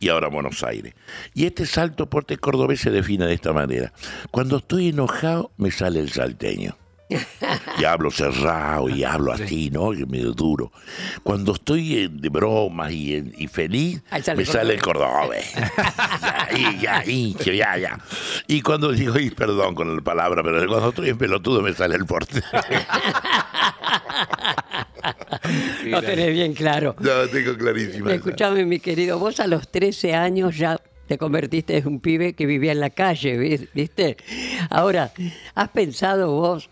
[0.00, 0.94] y ahora en Buenos Aires.
[1.32, 3.92] Y este salto porte cordobés se define de esta manera.
[4.32, 6.76] Cuando estoy enojado, me sale el salteño.
[7.78, 9.92] Y hablo cerrado y hablo así, ¿no?
[9.94, 10.70] Y medio duro.
[11.22, 14.82] Cuando estoy eh, de bromas y, eh, y feliz, Ahí sale me el sale el
[14.82, 15.52] cordobés.
[16.48, 17.98] Ahí, ya, hinche, ya, ya.
[18.46, 21.96] Y cuando digo, y perdón con la palabra, pero cuando estoy en pelotudo me sale
[21.96, 22.42] el porte.
[25.84, 26.94] Lo tenés bien claro.
[27.00, 28.08] no, tengo clarísimo.
[28.10, 32.46] Escuchame, mi querido, vos a los 13 años ya te convertiste en un pibe que
[32.46, 34.16] vivía en la calle, ¿vis- ¿viste?
[34.70, 35.12] Ahora,
[35.54, 36.70] ¿has pensado vos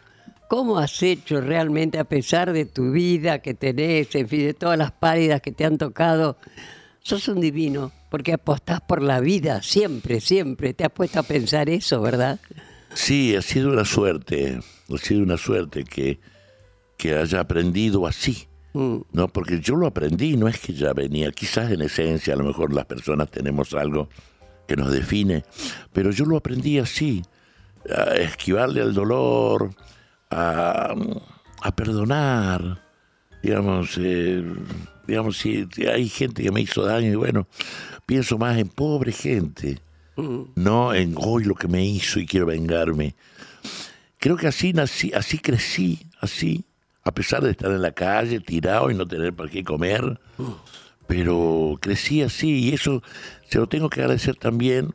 [0.50, 4.76] cómo has hecho realmente a pesar de tu vida que tenés, en fin, de todas
[4.76, 6.38] las pálidas que te han tocado?
[7.04, 10.74] Sos un divino, porque apostás por la vida, siempre, siempre.
[10.74, 12.40] Te has puesto a pensar eso, ¿verdad?
[12.92, 14.58] Sí, ha sido una suerte,
[14.92, 16.18] ha sido una suerte que,
[16.96, 18.48] que haya aprendido así.
[18.72, 19.02] Mm.
[19.12, 22.42] No, porque yo lo aprendí, no es que ya venía, quizás en esencia a lo
[22.42, 24.08] mejor las personas tenemos algo
[24.66, 25.44] que nos define,
[25.92, 27.22] pero yo lo aprendí así,
[27.88, 29.70] a esquivarle al dolor,
[30.30, 30.94] a,
[31.62, 32.80] a perdonar,
[33.42, 34.42] digamos, eh,
[35.06, 37.46] digamos, si, hay gente que me hizo daño y bueno,
[38.06, 39.80] pienso más en pobre gente,
[40.54, 43.14] no en hoy lo que me hizo y quiero vengarme.
[44.18, 46.64] Creo que así nací, así crecí, así,
[47.02, 50.20] a pesar de estar en la calle, tirado y no tener para qué comer,
[51.06, 53.02] pero crecí así y eso
[53.48, 54.94] se lo tengo que agradecer también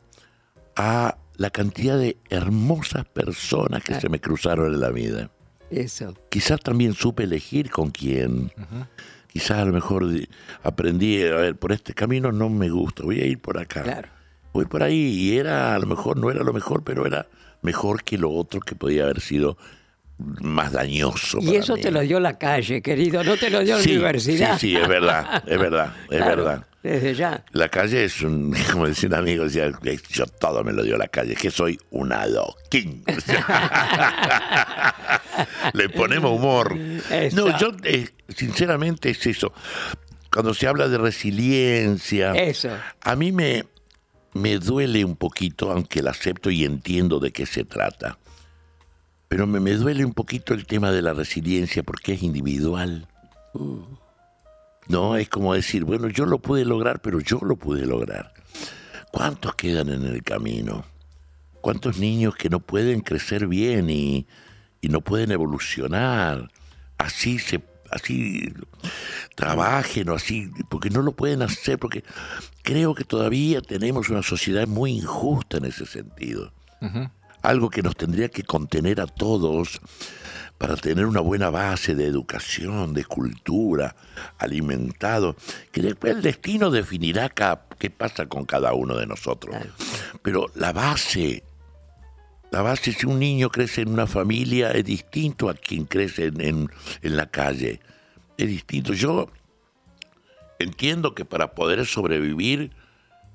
[0.76, 5.30] a la cantidad de hermosas personas que se me cruzaron en la vida.
[5.70, 6.14] Eso.
[6.30, 8.52] Quizás también supe elegir con quién.
[9.26, 10.06] Quizás a lo mejor
[10.62, 13.82] aprendí, a ver, por este camino no me gusta, voy a ir por acá.
[13.82, 14.08] Claro.
[14.52, 17.26] Voy por ahí y era, a lo mejor no era lo mejor, pero era
[17.60, 19.58] mejor que lo otro que podía haber sido
[20.18, 21.38] más dañoso.
[21.42, 21.82] Y para eso mí.
[21.82, 24.58] te lo dio la calle, querido, no te lo dio la universidad.
[24.58, 26.66] Sí, sí, es verdad, es verdad, es Claro, verdad.
[26.86, 27.44] Desde ya.
[27.50, 29.72] La calle es un, como decía un amigo, decía,
[30.08, 33.02] yo todo me lo dio la calle, que soy un adoquín.
[35.74, 36.78] Le ponemos humor.
[37.10, 37.36] Eso.
[37.36, 39.52] No, yo eh, sinceramente es eso.
[40.32, 42.70] Cuando se habla de resiliencia, Eso.
[43.00, 43.64] a mí me,
[44.34, 48.18] me duele un poquito, aunque la acepto y entiendo de qué se trata.
[49.28, 53.08] Pero me, me duele un poquito el tema de la resiliencia porque es individual.
[54.88, 58.32] No, es como decir, bueno, yo lo pude lograr, pero yo lo pude lograr.
[59.10, 60.84] ¿Cuántos quedan en el camino?
[61.60, 64.26] ¿Cuántos niños que no pueden crecer bien y,
[64.80, 66.50] y no pueden evolucionar?
[66.98, 68.52] Así se así
[69.34, 72.04] trabajen o así, porque no lo pueden hacer, porque
[72.62, 76.52] creo que todavía tenemos una sociedad muy injusta en ese sentido.
[77.46, 79.80] Algo que nos tendría que contener a todos
[80.58, 83.94] para tener una buena base de educación, de cultura,
[84.38, 85.36] alimentado,
[85.70, 87.28] que después el destino definirá
[87.78, 89.54] qué pasa con cada uno de nosotros.
[90.22, 91.44] Pero la base,
[92.50, 96.40] la base, si un niño crece en una familia, es distinto a quien crece en,
[96.40, 96.70] en-
[97.02, 97.78] en la calle.
[98.36, 98.92] Es distinto.
[98.92, 99.30] Yo
[100.58, 102.72] entiendo que para poder sobrevivir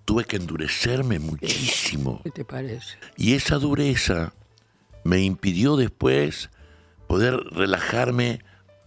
[0.06, 2.22] tuve que endurecerme muchísimo.
[2.24, 2.96] ¿Qué te parece?
[3.18, 4.34] Y esa dureza
[5.04, 6.50] me impidió después
[7.08, 8.40] poder relajarme,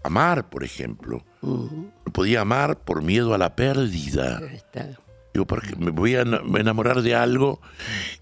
[0.02, 1.24] amar, por ejemplo.
[1.42, 4.38] No podía amar por miedo a la pérdida.
[4.38, 4.88] Ahí está.
[5.32, 7.60] Digo, porque me voy a ena- enamorar de algo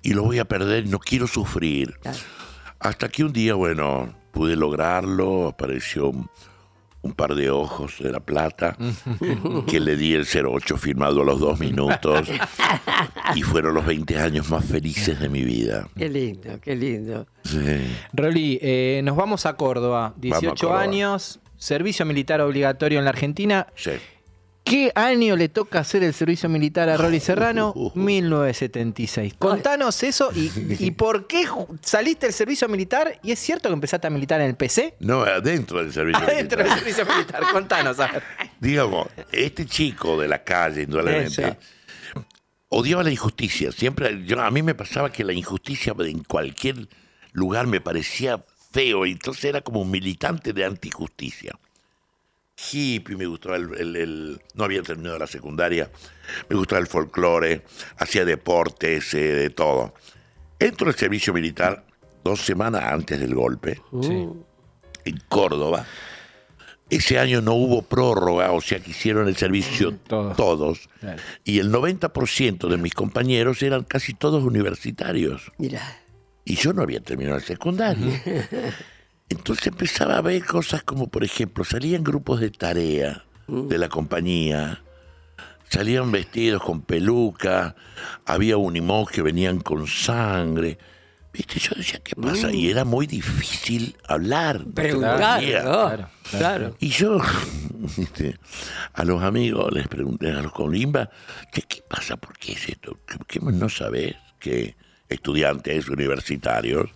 [0.02, 1.98] y lo voy a perder, no quiero sufrir.
[2.00, 2.18] Claro.
[2.81, 6.11] Hasta que un día, bueno, pude lograrlo, apareció
[7.03, 8.77] un, par de ojos de la plata,
[9.67, 12.29] que le di el 08 firmado a los dos minutos,
[13.35, 15.88] y fueron los 20 años más felices de mi vida.
[15.97, 17.27] Qué lindo, qué lindo.
[17.45, 17.59] Sí.
[18.12, 20.15] Rolly, eh, nos vamos a Córdoba.
[20.17, 20.83] 18 Córdoba.
[20.83, 23.67] años, servicio militar obligatorio en la Argentina.
[23.75, 23.93] Sí.
[24.64, 27.75] ¿Qué año le toca hacer el servicio militar a Rolly Serrano?
[27.94, 29.35] 1976.
[29.38, 31.46] Contanos eso y, y por qué
[31.83, 34.94] saliste del servicio militar y es cierto que empezaste a militar en el PC.
[35.01, 36.79] No, adentro del servicio Adentro del militar.
[36.94, 37.98] servicio militar, contanos.
[38.01, 38.22] A ver.
[38.61, 41.57] Digamos, este chico de la calle, indudablemente, Eso.
[42.68, 43.72] odiaba la injusticia.
[43.72, 46.88] Siempre, yo, a mí me pasaba que la injusticia en cualquier
[47.33, 51.59] lugar me parecía feo, y entonces era como un militante de antijusticia.
[52.57, 55.91] Hippie, me gustaba el, el- el- no había terminado la secundaria,
[56.49, 57.62] me gustaba el folclore,
[57.99, 59.95] hacía deportes, eh, de todo.
[60.59, 61.85] Entro al servicio militar
[62.23, 63.81] dos semanas antes del golpe,
[65.05, 65.85] en Córdoba.
[66.91, 70.37] Ese año no hubo prórroga, o sea que hicieron el servicio Todos.
[70.37, 70.88] todos.
[71.01, 71.23] Claro.
[71.43, 75.51] Y el 90% de mis compañeros eran casi todos universitarios.
[75.57, 75.81] Mira,
[76.45, 78.07] Y yo no había terminado el secundario.
[79.33, 84.83] Entonces empezaba a ver cosas como, por ejemplo, salían grupos de tarea de la compañía,
[85.68, 87.75] salían vestidos con peluca,
[88.27, 90.79] había unimos que venían con sangre.
[91.33, 91.59] ¿Viste?
[91.59, 92.53] Yo decía, ¿qué pasa?
[92.53, 94.66] Y era muy difícil hablar.
[94.66, 95.40] de preguntar.
[95.40, 96.77] Claro, Claro, claro.
[96.79, 97.18] Y yo
[97.99, 98.38] este,
[98.92, 101.09] a los amigos les pregunté, a los Colimba,
[101.51, 102.18] ¿qué, qué pasa?
[102.18, 102.99] ¿Por qué es esto?
[103.07, 104.77] ¿Qué, qué no sabés que
[105.09, 106.90] estudiantes universitarios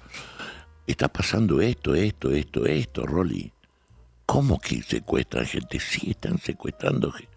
[0.87, 3.53] está pasando esto, esto, esto, esto, Rolly?
[4.25, 5.79] ¿Cómo que secuestran gente?
[5.81, 7.33] Sí, están secuestrando gente.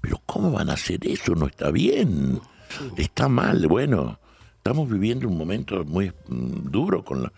[0.00, 1.34] Pero ¿cómo van a hacer eso?
[1.34, 2.40] No está bien.
[2.96, 3.66] Está mal.
[3.66, 4.18] Bueno,
[4.56, 7.32] estamos viviendo un momento muy mm, duro con la...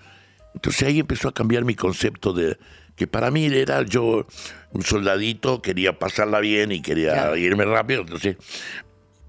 [0.55, 2.59] Entonces ahí empezó a cambiar mi concepto de
[2.95, 4.27] que para mí era yo
[4.73, 7.37] un soldadito, quería pasarla bien y quería Claro.
[7.37, 8.37] irme rápido, entonces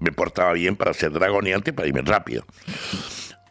[0.00, 2.44] me portaba bien para ser dragoneante, para irme rápido.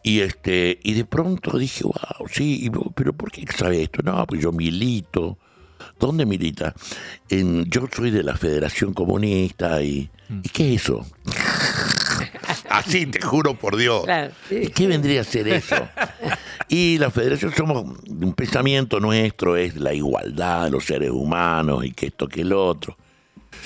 [0.04, 4.02] Y este y de pronto dije, wow, sí, pero ¿por qué sabe esto?
[4.04, 5.38] No, pues yo milito.
[6.00, 6.74] ¿Dónde milita?
[7.30, 10.10] En, yo soy de la Federación Comunista y...
[10.44, 11.06] ¿Y qué es eso?
[12.70, 14.04] Así, te juro por Dios.
[14.04, 14.34] claro.
[14.50, 14.72] ¿Y sí.
[14.74, 15.76] qué vendría a ser eso?
[16.68, 21.92] Y la federación somos, un pensamiento nuestro es la igualdad de los seres humanos y
[21.92, 22.98] que esto que el otro.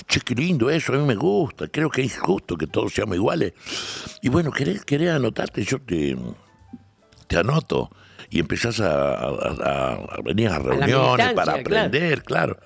[0.06, 3.16] Che, qué lindo eso, a mí me gusta, creo que es justo que todos seamos
[3.16, 3.54] iguales.
[4.22, 5.64] Y bueno, ¿querés, querés anotarte?
[5.64, 6.16] Yo te,
[7.28, 7.90] te anoto.
[8.30, 11.62] Y empezás a, a- a- a venir a reuniones para claro.
[11.62, 12.58] aprender, claro.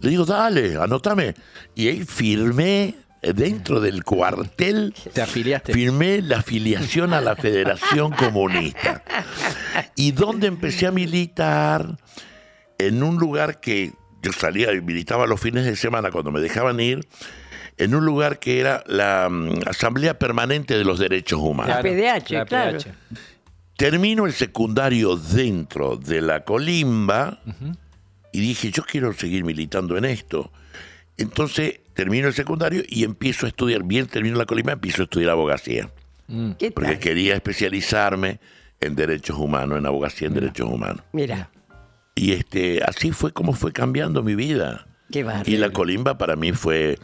[0.00, 1.34] Le digo, dale, anótame.
[1.74, 5.72] Y ahí firmé eh, dentro del cuartel Te afiliaste.
[5.72, 9.02] firmé la afiliación a la Federación Comunista.
[9.96, 11.96] Y donde empecé a militar
[12.78, 13.92] en un lugar que
[14.22, 17.06] yo salía y militaba los fines de semana cuando me dejaban ir,
[17.78, 21.76] en un lugar que era la mm, Asamblea Permanente de los Derechos Humanos.
[21.76, 22.78] La PDH, claro.
[23.76, 27.40] Termino el secundario dentro de la colimba
[28.32, 30.50] y dije, yo quiero seguir militando en esto.
[31.18, 35.30] Entonces termino el secundario y empiezo a estudiar, bien termino la colimba, empiezo a estudiar
[35.30, 35.90] abogacía.
[36.58, 36.98] ¿Qué Porque tal?
[36.98, 38.40] quería especializarme
[38.80, 41.02] en derechos humanos, en abogacía en derechos humanos.
[41.12, 41.50] Mira,
[42.16, 44.86] Y este, así fue como fue cambiando mi vida.
[45.12, 45.24] qué.
[45.44, 46.98] Y la colimba para mí fue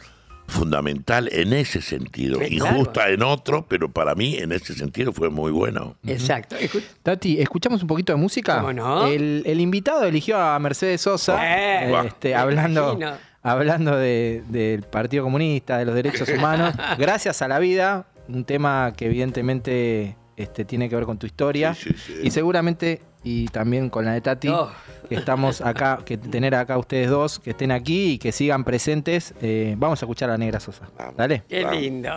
[0.47, 2.37] fundamental en ese sentido.
[2.39, 2.53] Claro.
[2.53, 5.95] Injusta en otro, pero para mí en ese sentido fue muy bueno.
[6.05, 6.55] Exacto.
[7.01, 8.57] Tati, ¿escuchamos un poquito de música?
[8.59, 9.07] ¿Cómo no?
[9.07, 12.99] El, el invitado eligió a Mercedes Sosa, Eh, este, hablando,
[13.41, 18.93] hablando de- del Partido Comunista, de los derechos humanos, gracias a la vida, un tema
[18.97, 22.13] que evidentemente este, tiene que ver con tu historia Sí, sí, sí.
[22.23, 24.49] y seguramente y también con la de Tati.
[24.49, 24.71] Oh.
[25.09, 29.33] Que estamos acá, que tener acá ustedes dos, que estén aquí y que sigan presentes.
[29.41, 30.89] Eh, vamos a escuchar a la Negra Sosa.
[30.97, 31.17] Vamos.
[31.17, 31.43] Dale.
[31.47, 32.11] Qué lindo.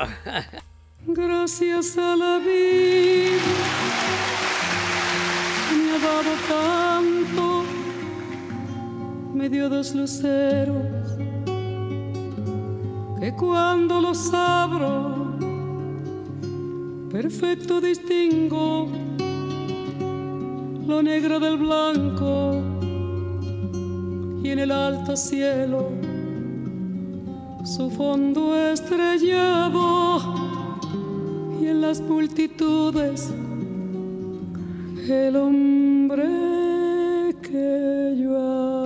[1.06, 3.42] Gracias a la vida
[5.76, 7.64] me ha dado tanto,
[9.34, 11.16] me dio dos luceros
[13.20, 15.36] que cuando los abro,
[17.10, 19.05] perfecto distingo
[20.86, 22.62] lo negro del blanco
[24.42, 25.90] y en el alto cielo
[27.64, 30.20] su fondo estrellado
[31.60, 33.28] y en las multitudes
[35.08, 36.24] el hombre
[37.42, 38.85] que yo amo.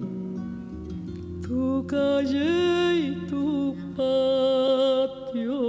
[1.51, 2.49] tu calle
[2.95, 5.59] y tu patio.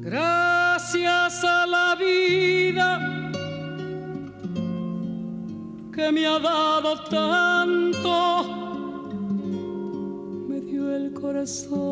[0.00, 2.90] Gracias a la vida
[5.92, 8.14] que me ha dado tanto
[10.48, 11.91] me dio el corazón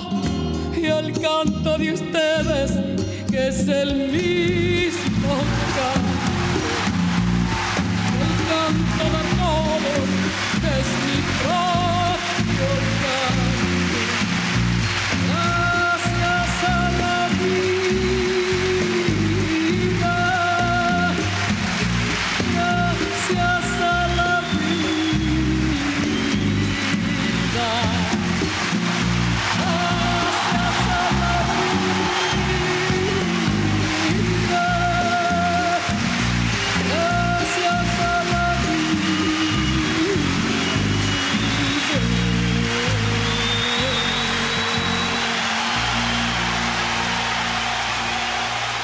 [0.81, 2.71] y el canto de ustedes
[3.29, 4.80] que es el mismo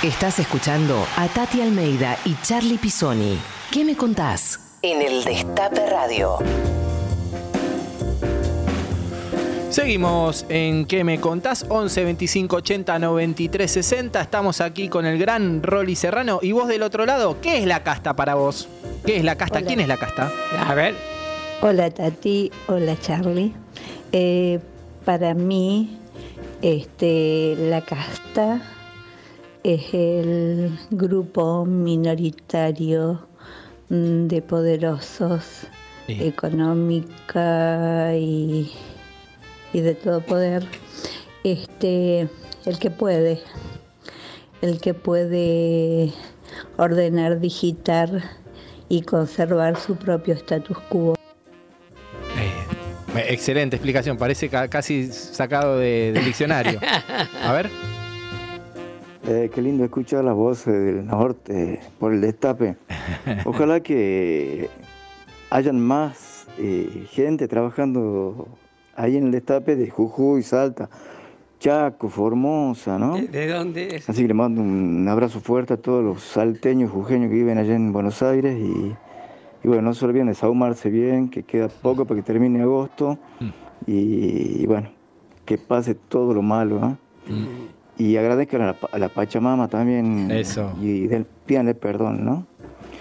[0.07, 3.37] Estás escuchando a Tati Almeida y Charlie Pisoni.
[3.69, 4.57] ¿Qué me contás?
[4.81, 6.37] En el Destape Radio.
[9.69, 11.65] Seguimos en ¿Qué me contás?
[11.67, 14.21] 11 25 80 93 60.
[14.21, 16.39] Estamos aquí con el gran Rolly Serrano.
[16.41, 18.69] Y vos del otro lado, ¿qué es la casta para vos?
[19.05, 19.57] ¿Qué es la casta?
[19.57, 19.67] Hola.
[19.67, 20.31] ¿Quién es la casta?
[20.65, 20.95] A ver,
[21.61, 23.51] Hola Tati, hola Charlie.
[24.13, 24.61] Eh,
[25.03, 25.99] para mí,
[26.61, 28.61] este, la casta
[29.75, 33.27] es el grupo minoritario
[33.89, 35.43] mm, de poderosos
[36.07, 36.17] Sí.
[36.23, 38.71] económica y,
[39.73, 40.65] y de todo poder.
[41.43, 42.29] Este,
[42.65, 43.41] el que puede,
[44.61, 46.13] el que puede
[46.77, 48.09] ordenar, digitar
[48.87, 51.15] y conservar su propio status quo.
[52.37, 54.17] Eh, excelente explicación.
[54.17, 56.79] Parece ca- casi sacado de- del diccionario.
[57.43, 57.69] A ver.
[59.29, 62.77] Eh, qué lindo escuchar las voces del norte por el destape.
[63.45, 64.69] Ojalá que
[65.49, 68.47] hayan más eh, gente trabajando
[68.95, 70.89] ahí en el destape de Jujuy, Salta,
[71.59, 73.17] Chaco, Formosa, ¿no?
[73.17, 74.09] ¿De, de dónde es?
[74.09, 77.75] Así que le mando un abrazo fuerte a todos los salteños, jujeños que viven allá
[77.75, 78.95] en Buenos Aires y,
[79.61, 83.17] y bueno, no se olviden de saumarse bien, que queda poco para que termine agosto
[83.85, 84.89] y, y bueno,
[85.43, 86.97] que pase todo lo malo, ¿no?
[87.97, 90.73] Y agradezcan a la, a la Pachamama también Eso.
[90.81, 92.47] y del, pídanle perdón, ¿no?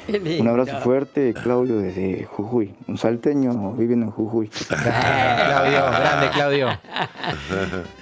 [0.08, 4.48] Un abrazo fuerte, Claudio, desde Jujuy, un salteño viviendo en Jujuy.
[4.68, 6.80] Claudio, grande Claudio.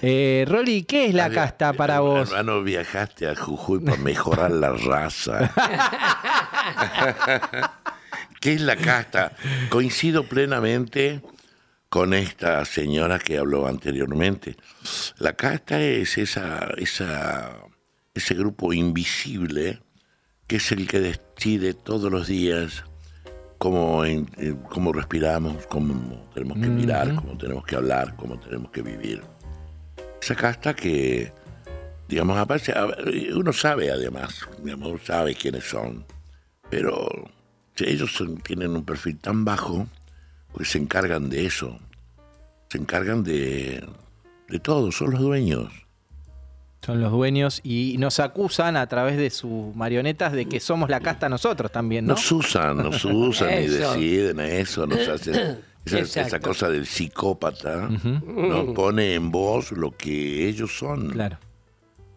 [0.03, 2.31] Eh, Rolly, ¿qué es la casta para vos?
[2.31, 5.51] Hermano, viajaste a Jujuy para mejorar la raza.
[8.41, 9.33] ¿Qué es la casta?
[9.71, 11.23] Coincido plenamente
[11.95, 14.57] con esta señora que habló anteriormente.
[15.19, 17.53] La casta es esa, esa,
[18.13, 19.81] ese grupo invisible
[20.49, 22.83] que es el que decide todos los días
[23.59, 24.25] cómo, eh,
[24.71, 29.23] cómo respiramos, cómo tenemos que mirar, cómo tenemos que hablar, cómo tenemos que vivir.
[30.21, 31.33] Esa casta que,
[32.09, 32.75] digamos, aparte,
[33.37, 36.05] uno sabe además, digamos, sabe quiénes son,
[36.69, 37.09] pero
[37.77, 39.87] ellos son- tienen un perfil tan bajo
[40.55, 41.81] porque se encargan de eso,
[42.69, 43.85] se encargan de,
[44.49, 45.73] de todo, son los dueños.
[46.81, 51.01] Son los dueños y nos acusan a través de sus marionetas de que somos la
[51.01, 52.13] casta nosotros también, ¿no?
[52.13, 59.15] Nos usan, nos usan y deciden eso, nos hacen esa, cosa del psicópata, nos pone
[59.15, 61.11] en voz lo que ellos son.
[61.11, 61.37] Claro.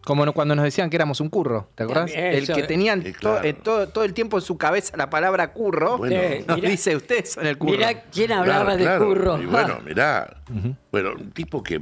[0.08, 2.10] Como no- cuando nos decían que éramos un curro, ¿te acordás?
[2.10, 2.66] También, El que eh.
[2.66, 6.16] tenían Eh, to- eh, todo, todo el tiempo en su cabeza la palabra curro, Bueno.
[6.46, 7.72] Nos mirá- dice ustedes son el curro.
[7.72, 9.06] Mira quién hablaba Claro, de claro.
[9.06, 9.42] curro.
[9.42, 10.42] Y bueno, mirá.
[10.90, 11.78] Bueno, un tipo que,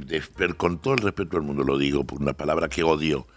[0.57, 3.27] con todo el respeto del mundo lo digo, por una palabra que odio.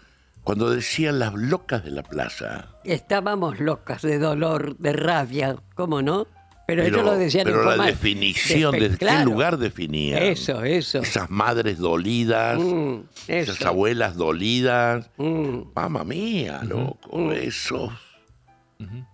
[0.43, 2.67] Cuando decían las locas de la plaza.
[2.83, 6.27] Estábamos locas de dolor, de rabia, ¿cómo no?
[6.67, 9.25] Pero, ellos lo decían pero en la forma definición, de- ¿desde qué claro.
[9.25, 10.21] lugar definían?
[10.23, 10.99] Eso, eso.
[10.99, 15.09] Esas madres dolidas, Mm, esas abuelas dolidas.
[15.17, 15.63] Mm.
[15.75, 17.91] Mamma mía, loco, eso.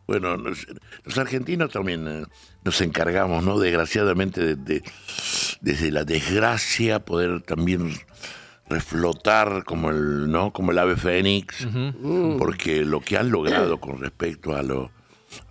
[0.07, 0.65] Bueno, los,
[1.03, 2.23] los argentinos también eh,
[2.63, 3.59] nos encargamos, ¿no?
[3.59, 4.83] Desgraciadamente, de- de-
[5.59, 7.91] desde la desgracia, poder también
[8.69, 10.51] reflotar como el, ¿no?
[10.53, 11.67] Como el ave fénix,
[12.37, 14.91] porque lo que han logrado con respecto a lo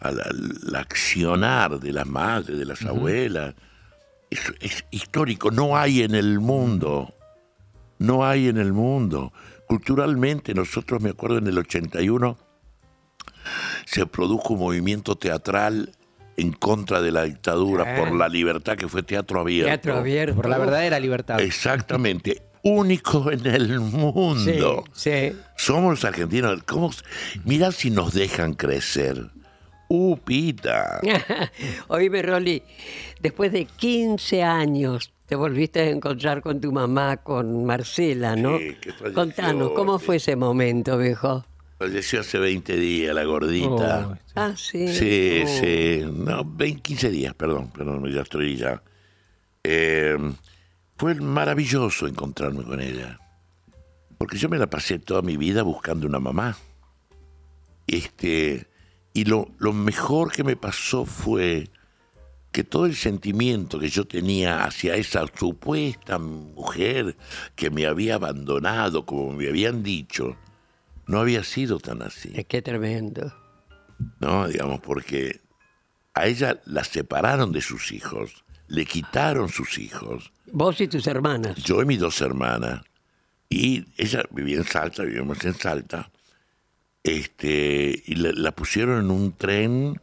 [0.01, 3.55] al, al accionar de las madres, de las abuelas,
[4.31, 5.51] es, es histórico.
[5.51, 7.14] No hay en el mundo,
[7.99, 9.33] no hay en el mundo.
[9.66, 12.39] Culturalmente, nosotros, me acuerdo, en el 81
[13.85, 15.93] se produjo un movimiento teatral
[16.37, 17.99] en contra de la dictadura Ah.
[17.99, 19.68] por la libertad que fue teatro abierto.
[19.68, 20.35] Teatro abierto.
[20.37, 21.41] Por la verdadera libertad.
[21.41, 22.43] Exactamente.
[22.62, 24.85] Único en el Sí, mundo.
[24.93, 25.33] sí.
[25.57, 26.62] Somos los argentinos.
[26.64, 26.91] ¿Cómo?
[27.45, 29.29] Mirá si nos dejan crecer.
[29.89, 31.01] Upita.
[31.89, 32.62] Oíme, Rolly,
[33.20, 38.59] después de 15 años te volviste a encontrar con tu mamá, con Marcela, ¿no?
[38.59, 41.45] Sí, que falleció, Contanos, ¿cómo fue ese momento, viejo?
[41.78, 44.09] Falleció hace 20 días la gordita.
[44.09, 44.89] Oh, Ah, sí.
[44.89, 45.49] Sí, Oh.
[45.49, 46.05] sí.
[46.12, 48.82] No, 20, 15 días, perdón, perdón, ya estoy ya.
[49.62, 50.16] Eh,
[50.97, 53.18] fue maravilloso encontrarme con ella.
[54.16, 56.57] Porque yo me la pasé toda mi vida buscando una mamá.
[57.87, 58.66] Este,
[59.17, 61.71] y lo, lo mejor que me pasó fue
[62.53, 67.17] que todo el sentimiento que yo tenía hacia esa supuesta mujer
[67.55, 70.37] que me había abandonado, como me habían dicho,
[71.07, 72.31] no había sido tan así.
[72.35, 73.33] Es que tremendo.
[74.21, 74.49] ¿no?
[74.49, 75.41] Digamos, porque
[76.12, 81.57] a ella la separaron de sus hijos, le quitaron sus hijos, Vos y tus hermanas.
[81.57, 82.83] yo y mis dos hermanas,
[83.49, 86.11] y ella vivía en Salta, vivíamos en Salta,
[87.07, 90.00] este, y la, la pusieron en un tren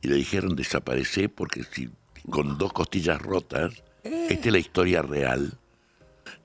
[0.00, 1.90] y le dijeron desaparecer porque si
[2.30, 5.58] con dos costillas rotas, esta es la historia real,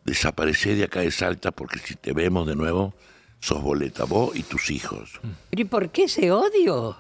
[0.04, 2.94] desaparecer de acá de Salta porque si te vemos de nuevo,
[3.40, 5.22] sos boleta, vos y tus hijos.
[5.50, 6.98] ¿Pero ¿Y por qué ese odio?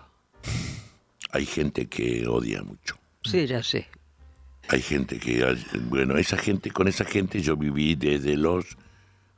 [1.31, 2.97] Hay gente que odia mucho.
[3.23, 3.87] Sí, ya sé.
[4.69, 5.57] Hay gente que,
[5.89, 8.77] bueno, esa gente, con esa gente yo viví desde los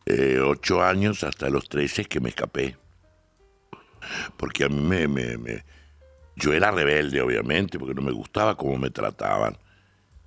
[0.06, 2.78] eh, ocho años hasta los 13 que me escapé.
[4.38, 5.64] Porque a mí me, me- me-
[6.36, 9.58] yo era rebelde, obviamente, porque no me gustaba cómo me trataban.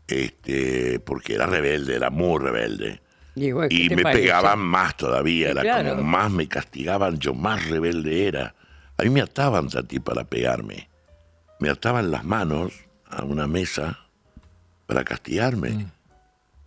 [0.07, 3.01] Este, porque era rebelde, era muy rebelde.
[3.35, 4.23] Y, bueno, ¿qué Y te me parece?
[4.23, 5.91] pegaban más todavía, era Claro.
[5.91, 8.55] como más me castigaban, yo más rebelde era.
[8.97, 10.89] A mí me ataban a ti para pegarme.
[11.61, 12.73] Me ataban las manos
[13.07, 13.99] a una mesa
[14.87, 15.71] para castigarme.
[15.71, 15.91] Mm.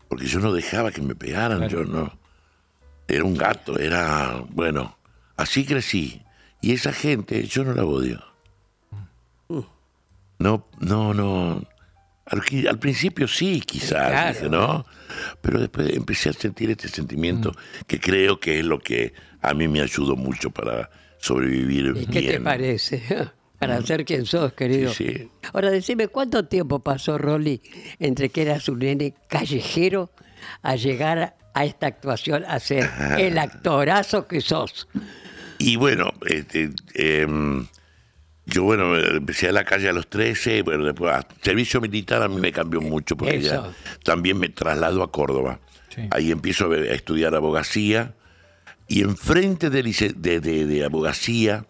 [0.08, 2.14] Porque yo no dejaba que me pegaran, yo no.
[3.08, 4.98] Era un gato, era, bueno,
[5.36, 6.22] así crecí.
[6.62, 8.24] Y esa gente, yo no la odio.
[9.50, 9.60] Mm.
[10.40, 11.64] No, no, no.
[12.26, 14.50] Al, principio sí, quizás, Claro.
[14.50, 14.86] ¿no?
[15.42, 17.52] Pero después empecé a sentir este sentimiento
[17.88, 22.22] que creo que es lo que a mí me ayudó mucho para sobrevivir ¿Y qué
[22.22, 22.44] te bien.
[22.44, 23.04] parece?
[23.60, 24.92] Para ser quien sos, querido.
[24.92, 25.30] Sí, sí.
[25.54, 27.62] Ahora decime, ¿cuánto tiempo pasó, Rolly,
[28.00, 30.10] entre que eras un nene callejero
[30.64, 32.90] a llegar a esta actuación, a ser
[33.20, 34.88] el actorazo que sos?
[35.62, 37.68] Y bueno, este, em,
[38.46, 42.28] yo bueno, empecé a la calle a los 13, bueno, después a- servicio militar a
[42.28, 43.48] mí me cambió mucho porque Eso.
[43.48, 45.60] ya también me traslado a Córdoba.
[45.94, 46.02] Sí.
[46.12, 48.16] Ahí empiezo a, estudiar abogacía
[48.88, 49.84] y enfrente de,
[50.16, 51.66] de, de- de abogacía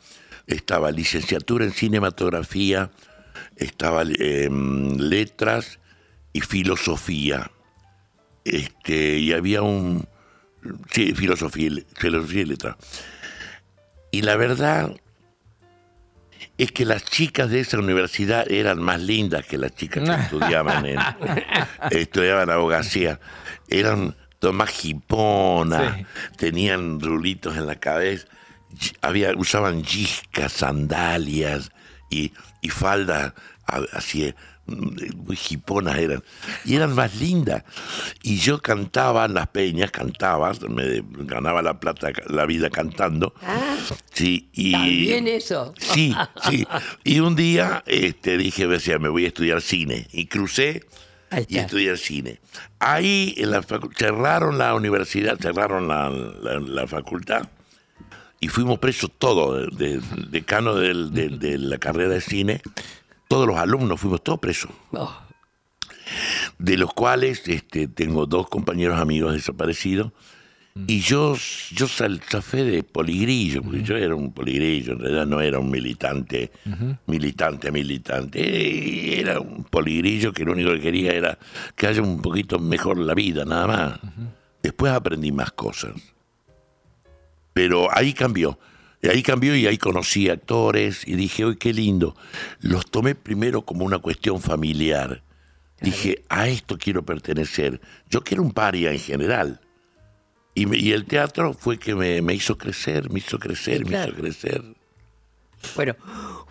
[0.48, 2.92] estaba licenciatura en cinematografía,
[3.58, 5.80] estaba em, letras
[6.34, 7.52] y filosofía.
[8.46, 10.08] Este, y había un...
[10.92, 12.76] Sí, filosofía, filosofía y letras.
[14.12, 14.94] Y la verdad
[16.58, 20.86] es que las chicas de esa universidad eran más lindas que las chicas que estudiaban
[20.86, 21.00] en
[21.92, 23.20] estudiaban abogacía.
[23.68, 24.16] Eran
[24.54, 26.06] más jiponas, Sí.
[26.38, 28.26] tenían rulitos en la cabeza,
[29.02, 31.72] había, usaban yiscas, sandalias
[32.10, 33.34] y, y faldas
[33.94, 34.34] así
[35.36, 36.24] jiponas eran
[36.66, 37.64] y eran más lindas
[38.24, 43.34] y yo cantaba en las peñas cantaba me ganaba la plata la vida cantando
[44.14, 45.74] sí y ¿También eso?
[45.78, 46.16] Sí,
[46.50, 46.66] sí.
[47.04, 50.08] Y un día este, dije, decía, me voy a estudiar cine.
[50.12, 50.84] Y crucé
[51.48, 52.40] y estudié cine.
[52.80, 57.48] Ahí en la facu- cerraron la universidad, cerraron la, la- la facultad
[58.40, 62.62] y fuimos presos todos, de, de- decano de la carrera de cine,
[63.32, 65.16] todos los alumnos fuimos todos presos, Oh,
[66.60, 70.12] de los cuales este, tengo dos compañeros amigos desaparecidos.
[70.88, 71.36] Y yo,
[71.72, 75.70] yo sal- zafé de poligrillo, porque yo era un poligrillo, en realidad no era un
[75.72, 76.52] militante,
[77.08, 78.40] militante, militante.
[78.42, 81.38] Eh, Era un poligrillo que lo único que quería era
[81.76, 84.00] que haya un poquito mejor la vida, nada más.
[84.64, 85.92] Después aprendí más cosas.
[87.54, 88.58] Pero ahí cambió.
[89.02, 92.16] Y ahí cambió y ahí conocí actores y dije, uy, qué lindo.
[92.60, 95.24] Los tomé primero como una cuestión familiar.
[95.82, 97.82] Dije, a esto quiero pertenecer.
[98.10, 99.60] Yo quiero un paria en general.
[100.54, 104.00] Y, me- y el teatro fue que me, me hizo crecer, me hizo crecer, me
[104.04, 104.62] hizo crecer.
[105.76, 105.96] Bueno,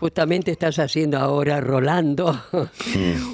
[0.00, 2.42] justamente estás haciendo ahora, Rolando,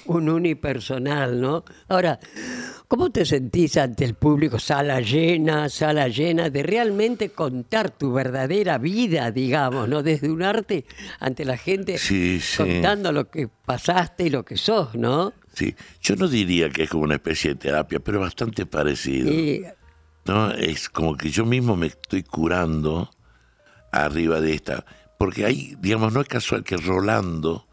[0.07, 1.65] un unipersonal, ¿no?
[1.89, 2.19] Ahora,
[2.89, 8.79] ¿cómo te sentís ante el público, sala llena, sala llena, de realmente contar tu verdadera
[8.79, 10.03] vida, digamos, ¿no?
[10.03, 10.85] Desde un arte
[11.21, 12.59] ante la gente, Sí, sí.
[12.59, 15.33] contando lo que pasaste y lo que sos, ¿no?
[15.55, 19.31] Sí, yo no diría que es como una especie de terapia, pero bastante parecido.
[19.33, 19.65] Y
[20.27, 20.51] ¿no?
[20.51, 23.11] Es como que yo mismo me estoy curando
[23.93, 24.85] arriba de esta.
[25.19, 27.67] Porque hay, digamos, no es casual que Rolando,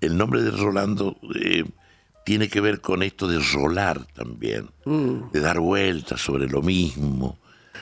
[0.00, 1.64] el nombre de Rolando eh,
[2.26, 7.38] tiene que ver con esto de rolar también, de dar vueltas sobre lo mismo,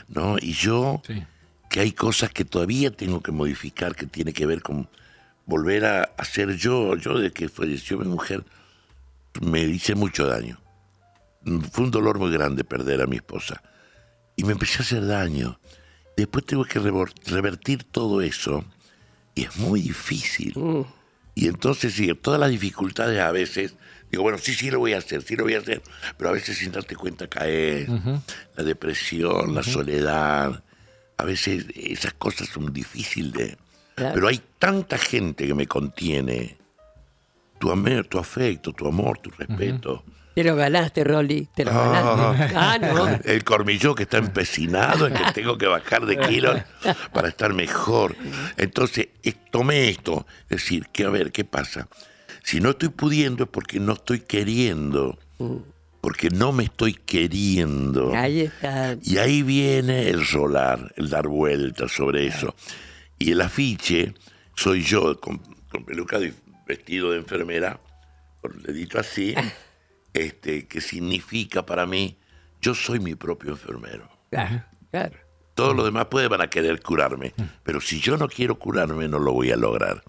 [0.08, 0.36] ¿no?
[0.38, 1.22] Y yo, Sí.
[1.70, 4.86] que hay cosas que todavía tengo que modificar, que tiene que ver con
[5.46, 6.94] volver a, a ser yo.
[6.94, 8.44] Yo, de que falleció mi mujer,
[9.40, 10.60] me hice mucho daño.
[11.72, 13.62] Fue un dolor muy grande perder a mi esposa
[14.36, 15.58] y me empecé a hacer daño.
[16.18, 16.80] Después tuve que
[17.30, 18.62] revertir todo eso
[19.34, 20.52] y es muy difícil.
[21.34, 23.74] Y entonces, sí, todas las dificultades a veces,
[24.14, 25.82] digo, bueno, sí, sí lo voy a hacer, sí lo voy a hacer,
[26.16, 27.88] pero a veces sin darte cuenta caes.
[28.56, 30.62] La depresión, la soledad,
[31.16, 33.58] a veces esas cosas son difíciles de...
[33.96, 34.14] Claro.
[34.14, 36.56] Pero hay tanta gente que me contiene.
[37.58, 40.04] Tu, amor, tu afecto, tu amor, tu respeto.
[40.34, 42.54] te lo ganaste, Rolly, te lo ganaste.
[42.56, 43.08] Ah, no.
[43.24, 46.60] El cormillón que está empecinado en que tengo que bajar de kilos
[47.12, 48.16] para estar mejor.
[48.56, 49.08] Entonces,
[49.50, 50.26] tomé esto.
[50.44, 51.88] Es decir, que a ver, ¿qué pasa?
[52.44, 55.18] Si no estoy pudiendo es porque no estoy queriendo.
[56.02, 58.14] Porque no me estoy queriendo.
[58.14, 58.96] Ahí está.
[59.02, 62.54] Y ahí viene el rolar, el dar vueltas sobre eso.
[63.18, 64.12] Y el afiche
[64.54, 65.38] soy yo con,
[65.70, 66.34] con peluca y
[66.66, 67.80] vestido de enfermera,
[68.42, 69.34] por el dedito así,
[70.12, 72.18] este, que significa para mí,
[72.60, 74.08] yo soy mi propio enfermero.
[74.30, 75.16] Claro, claro.
[75.54, 77.32] Todos los demás pueden van a querer curarme,
[77.62, 80.02] pero si yo no quiero curarme no lo voy a lograr.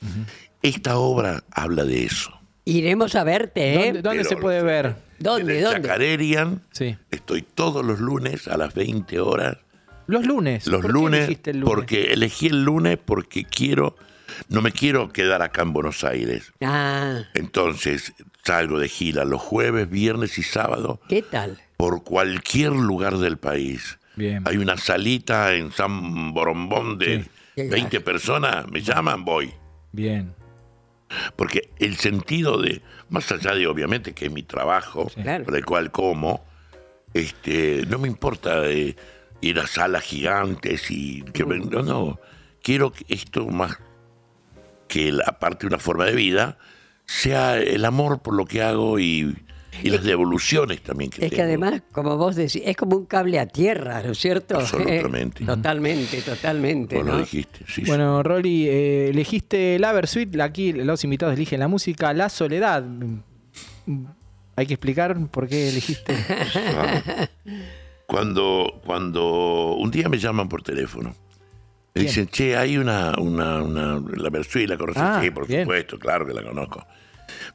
[0.67, 2.31] Esta obra habla de eso.
[2.65, 3.93] Iremos a verte, ¿eh?
[4.01, 4.85] ¿Dónde, se puede ver?
[4.87, 5.57] En ¿Dónde?
[5.59, 5.81] el ¿Dónde?
[5.81, 6.97] Chacarerian, Sí.
[7.11, 9.57] estoy todos los lunes a las 20 horas
[10.07, 10.65] Los lunes.
[10.67, 11.73] Los ¿Por qué lunes, elegiste el lunes?
[11.75, 13.95] porque elegí el lunes porque quiero,
[14.49, 16.51] no me quiero quedar acá en Buenos Aires.
[16.61, 18.13] Ah, Entonces
[18.43, 21.59] salgo de gira los jueves, viernes y sábado ¿qué tal?
[21.77, 23.97] por cualquier lugar del país.
[24.15, 24.43] Bien.
[24.47, 27.67] Hay una salita en San Borombón de Sí.
[27.69, 29.53] 20 personas, me llaman, voy.
[29.91, 30.33] Bien.
[31.35, 35.45] Porque el sentido de, más allá de obviamente que es mi trabajo, Claro.
[35.45, 36.45] por el cual como,
[37.13, 38.95] este, no me importa eh,
[39.41, 42.19] ir a salas gigantes y que me- no, no,
[42.61, 43.77] quiero que esto más
[44.87, 46.57] que la- aparte una forma de vida
[47.05, 49.35] sea el amor por lo que hago y,
[49.83, 53.39] y las devoluciones también que Es que además, como vos decís, es como un cable
[53.39, 54.55] a tierra, ¿no es cierto?
[54.59, 55.43] Absolutamente.
[55.43, 56.95] Eh, totalmente, totalmente.
[56.97, 57.19] Vos lo ¿no?
[57.19, 57.83] dijiste, sí, sí.
[57.85, 62.85] Bueno, Rolly, eh, elegiste la Versuit, aquí los invitados eligen la música, La Soledad.
[64.55, 66.15] Hay que explicar por qué elegiste.
[66.75, 67.27] Ah.
[68.07, 71.15] Cuando, cuando un día me llaman por teléfono,
[71.95, 75.01] me dicen, che, hay una, una, una la Versuit, ¿la conoces?
[75.01, 75.63] Ah, sí, por bien.
[75.63, 76.85] supuesto, claro que la conozco.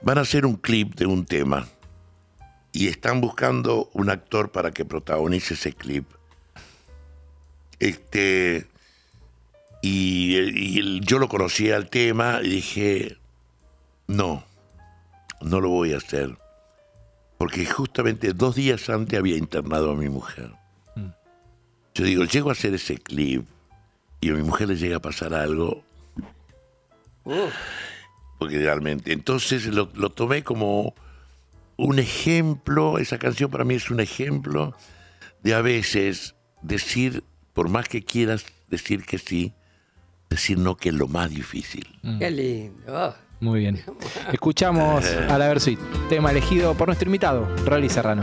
[0.03, 1.69] Van a hacer un clip de un tema
[2.73, 6.07] y están buscando un actor para que protagonice ese clip.
[7.79, 8.67] Este,
[9.83, 13.19] y, y el- yo lo conocía el tema y dije,
[14.07, 14.45] no,
[15.41, 16.37] no lo voy a hacer.
[17.39, 20.53] Porque justamente dos días antes había internado a mi mujer.
[21.95, 23.47] Yo digo, llego a hacer ese clip
[24.21, 25.83] y a mi mujer le llega a pasar algo.
[28.39, 30.95] Porque realmente, entonces lo, lo tomé como
[31.81, 34.75] un ejemplo, esa canción para mí es un ejemplo
[35.43, 37.25] de a veces decir,
[37.55, 39.55] por más que quieras decir que sí,
[40.29, 41.87] decir no, que es lo más difícil.
[42.19, 42.83] Qué lindo.
[42.89, 43.15] Oh.
[43.41, 43.83] Muy bien.
[44.33, 48.23] Escuchamos a la Versuit, tema elegido por nuestro invitado, Rolly Serrano.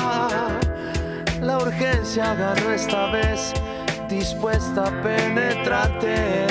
[1.81, 3.53] La urgencia agarró esta vez,
[4.07, 6.45] dispuesta a penetrarte,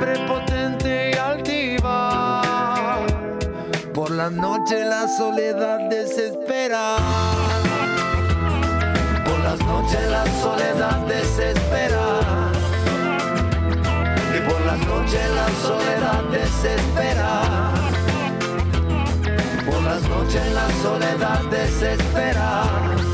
[0.00, 3.04] prepotente y altiva.
[3.92, 6.96] Por la noche la soledad desespera.
[9.26, 12.20] Por las noches la soledad desespera.
[14.34, 17.42] Y por las noches la soledad desespera.
[19.66, 23.13] Por las noches la soledad desespera.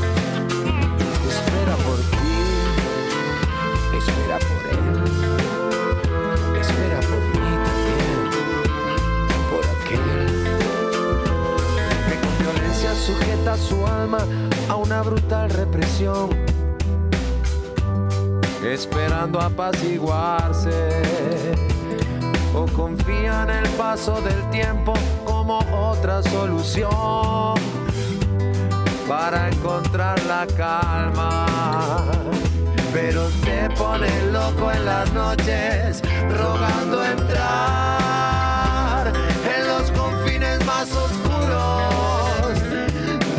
[13.01, 14.19] Sujeta su alma
[14.69, 16.29] a una brutal represión
[18.63, 20.71] esperando apaciguarse
[22.53, 24.93] o confía en el paso del tiempo
[25.25, 27.55] como otra solución
[29.07, 31.45] para encontrar la calma.
[32.93, 38.10] Pero te pone loco en las noches, rogando entrar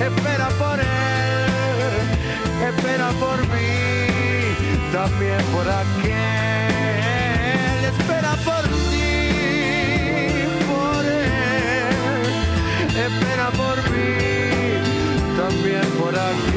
[0.00, 0.86] Espera por él,
[2.68, 6.14] espera por mí, también por aquel.
[7.84, 9.30] Espera por ti,
[10.68, 12.34] por él,
[13.06, 14.16] espera por mí,
[15.36, 16.55] también por aquel.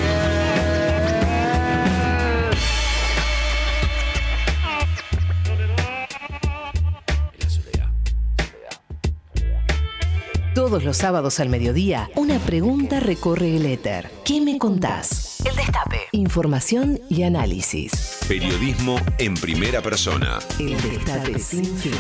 [10.70, 14.12] Todos los sábados al mediodía, una pregunta recorre el éter.
[14.24, 15.40] ¿Qué me contás?
[15.44, 16.02] El Destape.
[16.12, 18.20] Información y análisis.
[18.28, 20.38] Periodismo en primera persona.
[20.60, 21.92] El Destape sin fin.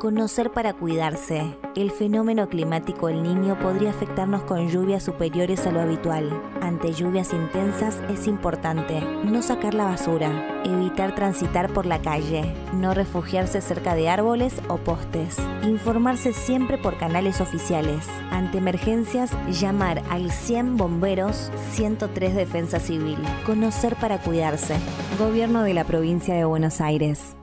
[0.00, 1.58] Conocer para cuidarse.
[1.76, 6.42] El fenómeno climático El Niño podría afectarnos con lluvias superiores a lo habitual.
[6.62, 10.62] Ante lluvias intensas es importante no sacar la basura,
[11.08, 17.40] transitar por la calle, no refugiarse cerca de árboles o postes, informarse siempre por canales
[17.40, 18.06] oficiales.
[18.30, 23.18] Ante emergencias, llamar al 100 bomberos, 103 Defensa Civil.
[23.46, 24.76] Conocer para cuidarse.
[25.18, 27.34] Gobierno de la provincia de Buenos Aires.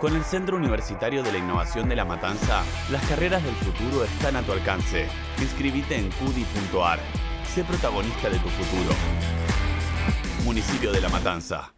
[0.00, 4.36] Con el Centro Universitario de la Innovación de La Matanza, las carreras del futuro están
[4.36, 5.06] a tu alcance.
[5.40, 6.98] Inscribite en cudi.ar.
[7.44, 8.94] Sé protagonista de tu futuro.
[10.46, 11.74] Municipio de La Matanza.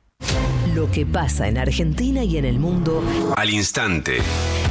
[0.74, 3.02] Lo que pasa en Argentina y en el mundo,
[3.34, 4.18] Al instante.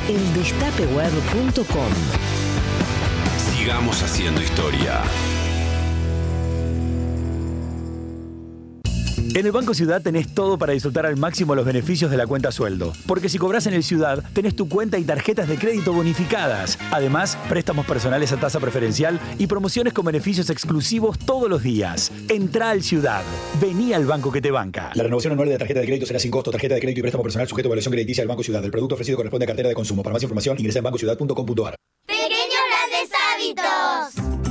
[0.08, 1.92] eldestapeweb.com.
[3.58, 5.02] Sigamos haciendo historia.
[9.38, 12.52] En el Banco Ciudad tenés todo para disfrutar al máximo los beneficios de la cuenta
[12.52, 12.94] sueldo.
[13.06, 16.80] Porque si cobras en el Ciudad, tenés tu cuenta y tarjetas de crédito bonificadas.
[16.90, 22.12] Además, préstamos personales a tasa preferencial y promociones con beneficios exclusivos todos los días.
[22.30, 23.22] Entra al Ciudad.
[23.62, 24.90] Vení al banco que te banca.
[24.96, 26.50] La renovación anual de la tarjeta de crédito será sin costo.
[26.50, 28.66] Tarjeta de crédito y préstamo personal sujeto a evaluación crediticia del Banco Ciudad.
[28.66, 30.02] El producto ofrecido corresponde a cartera de consumo.
[30.02, 31.76] Para más información, ingresa en bancociudad.com.ar.
[32.08, 34.27] Pequeños grandes hábitos.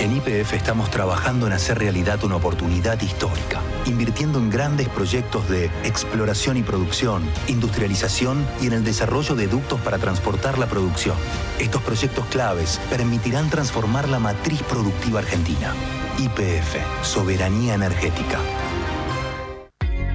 [0.00, 5.66] En IPF estamos trabajando en hacer realidad una oportunidad histórica, invirtiendo en grandes proyectos de
[5.84, 11.16] exploración y producción, industrialización y en el desarrollo de ductos para transportar la producción.
[11.58, 15.74] Estos proyectos claves permitirán transformar la matriz productiva argentina.
[16.18, 18.38] IPF, soberanía energética.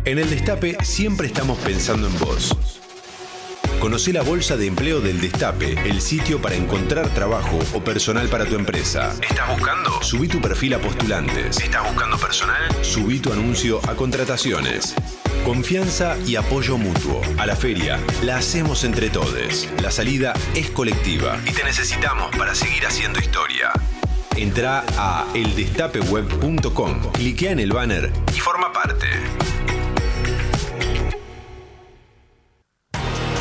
[0.04, 2.58] En el Destape siempre estamos pensando en vos.
[3.80, 8.46] Conoce la Bolsa de Empleo del Destape, el sitio para encontrar trabajo o personal para
[8.46, 9.14] tu empresa.
[9.22, 10.02] ¿Estás buscando?
[10.02, 11.60] Subí tu perfil a postulantes.
[11.60, 12.62] ¿Estás buscando personal?
[12.82, 14.96] Subí tu anuncio a contrataciones.
[15.46, 17.22] Confianza y apoyo mutuo.
[17.38, 19.70] A la feria la hacemos entre todos.
[19.82, 23.72] La salida es colectiva y te necesitamos para seguir haciendo historia.
[24.36, 29.08] Entra a eldestapeweb.com, cliquea en el banner y forma parte.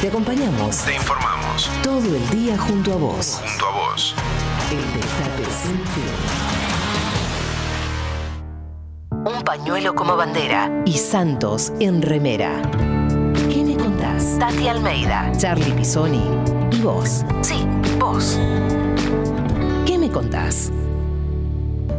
[0.04, 1.70] Te acompañamos Te informamos.
[1.82, 3.40] todo el día junto a vos.
[3.42, 4.14] Junto a vos.
[4.70, 6.04] El Destape sin fin.
[9.24, 12.60] Un pañuelo como bandera y Santos en remera.
[13.50, 14.38] ¿Qué me contás?
[14.38, 16.28] Tati Almeida, Charlie Pisoni
[16.70, 17.24] y vos.
[17.40, 17.66] Sí,
[17.98, 18.38] vos.
[19.86, 20.70] ¿Qué me contás?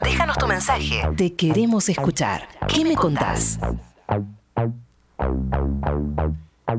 [0.00, 1.00] Déjanos tu mensaje.
[1.16, 2.48] Te queremos escuchar.
[2.68, 3.58] ¿Qué me contás?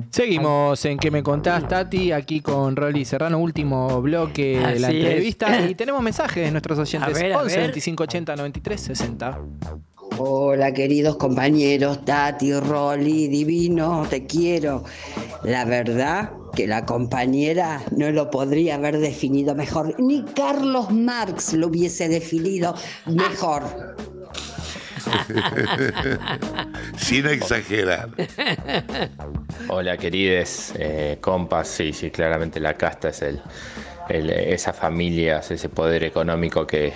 [0.09, 4.97] Seguimos en que me contás, Tati, aquí con Rolly Serrano, último bloque de la Así
[4.97, 5.05] es.
[5.05, 5.61] entrevista.
[5.69, 7.63] Y tenemos mensajes de nuestros oyentes: A ver, a 11 ver.
[7.65, 9.39] 25 80 93 60.
[10.17, 14.83] Hola queridos compañeros, Tati, Rolly, divino, te quiero.
[15.43, 21.67] La verdad que la compañera no lo podría haber definido mejor, ni Carlos Marx lo
[21.67, 22.75] hubiese definido
[23.05, 23.63] mejor.
[26.97, 28.09] Sin exagerar.
[29.67, 33.41] Hola querides, eh, compas, sí, sí, claramente la casta es el,
[34.09, 36.93] el- esa familias, ese poder económico que,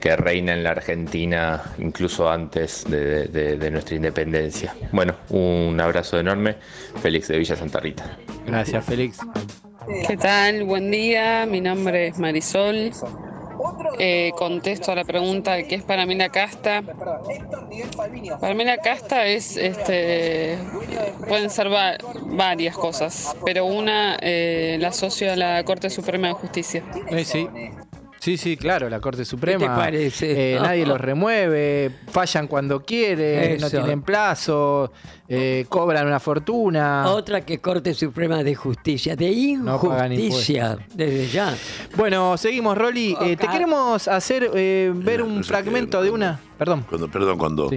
[0.00, 4.74] que reina en la Argentina incluso antes de, de- de nuestra independencia.
[4.92, 6.56] Bueno, un abrazo enorme,
[7.02, 8.04] Félix de Villa Santa Rita.
[8.46, 9.18] Gracias, Félix.
[10.06, 10.64] ¿Qué tal?
[10.64, 12.92] Buen día, mi nombre es Marisol.
[13.98, 16.82] Eh, contesto a la pregunta de qué es para mí la casta.
[18.40, 20.58] Para mí la casta es, este,
[21.28, 26.34] pueden ser va- varias cosas, pero una eh, la asocio a la Corte Suprema de
[26.34, 26.82] Justicia.
[27.10, 27.48] Eh, sí.
[28.22, 29.58] Sí, sí, claro, la Corte Suprema.
[29.58, 30.54] te parece?
[30.54, 34.92] eh, nadie los remueve, fallan cuando quieren, no tienen plazo,
[35.26, 37.04] eh, cobran una fortuna.
[37.08, 39.74] Otra que Corte Suprema de Justicia, de No
[40.08, 41.52] injusticia, desde ya.
[41.96, 43.16] Bueno, seguimos, Rolly.
[43.22, 46.38] Eh, te queremos hacer eh, ver un fragmento de una.
[46.56, 46.86] Perdón.
[46.88, 47.70] Cuando, perdón, cuando.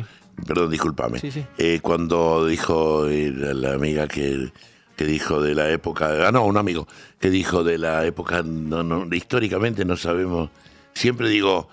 [0.46, 1.20] Perdón, discúlpame.
[1.58, 4.52] Eh, cuando dijo la, la amiga que,
[4.96, 6.28] que dijo de la época.
[6.28, 6.88] Ah, no, un amigo
[7.20, 8.42] que dijo de la época.
[8.44, 10.50] No, no, históricamente no sabemos.
[10.94, 11.68] Siempre digo,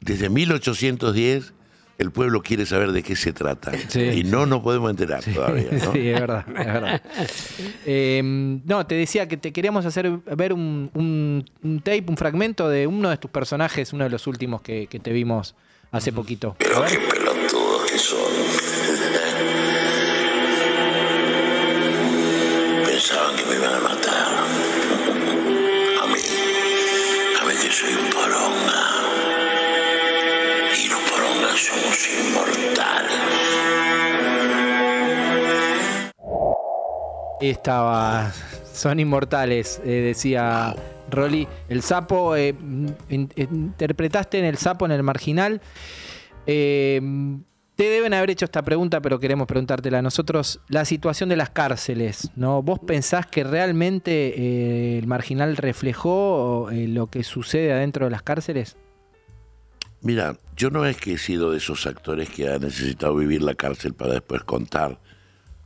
[0.00, 1.52] desde 1810
[1.96, 3.70] el pueblo quiere saber de qué se trata.
[3.94, 5.68] Y no nos podemos enterar todavía.
[5.70, 5.78] ¿no?
[5.92, 7.02] Sí, es verdad, es verdad.
[7.86, 8.20] Eh,
[8.64, 12.86] no, te decía que te queríamos hacer ver un, un- un tape, un fragmento de
[12.86, 15.54] uno de tus personajes, uno de los últimos que, que te vimos
[15.92, 16.56] hace poquito.
[16.74, 16.98] A ver.
[17.08, 18.33] pelotudos que son.
[37.50, 38.32] Estaba.
[38.72, 40.74] Son inmortales, eh, decía
[41.10, 41.46] Rolly.
[41.68, 42.54] El sapo, eh,
[43.08, 45.60] in- interpretaste en el sapo, en el marginal.
[46.46, 47.00] Eh,
[47.76, 50.60] te deben haber hecho esta pregunta, pero queremos preguntártela a nosotros.
[50.68, 52.62] La situación de las cárceles, ¿no?
[52.62, 58.76] ¿Vos pensás que realmente eh, el marginal reflejó lo que sucede adentro de las cárceles?
[60.02, 63.54] Mira, yo no es que he sido de esos actores que ha necesitado vivir la
[63.54, 64.98] cárcel para después contar,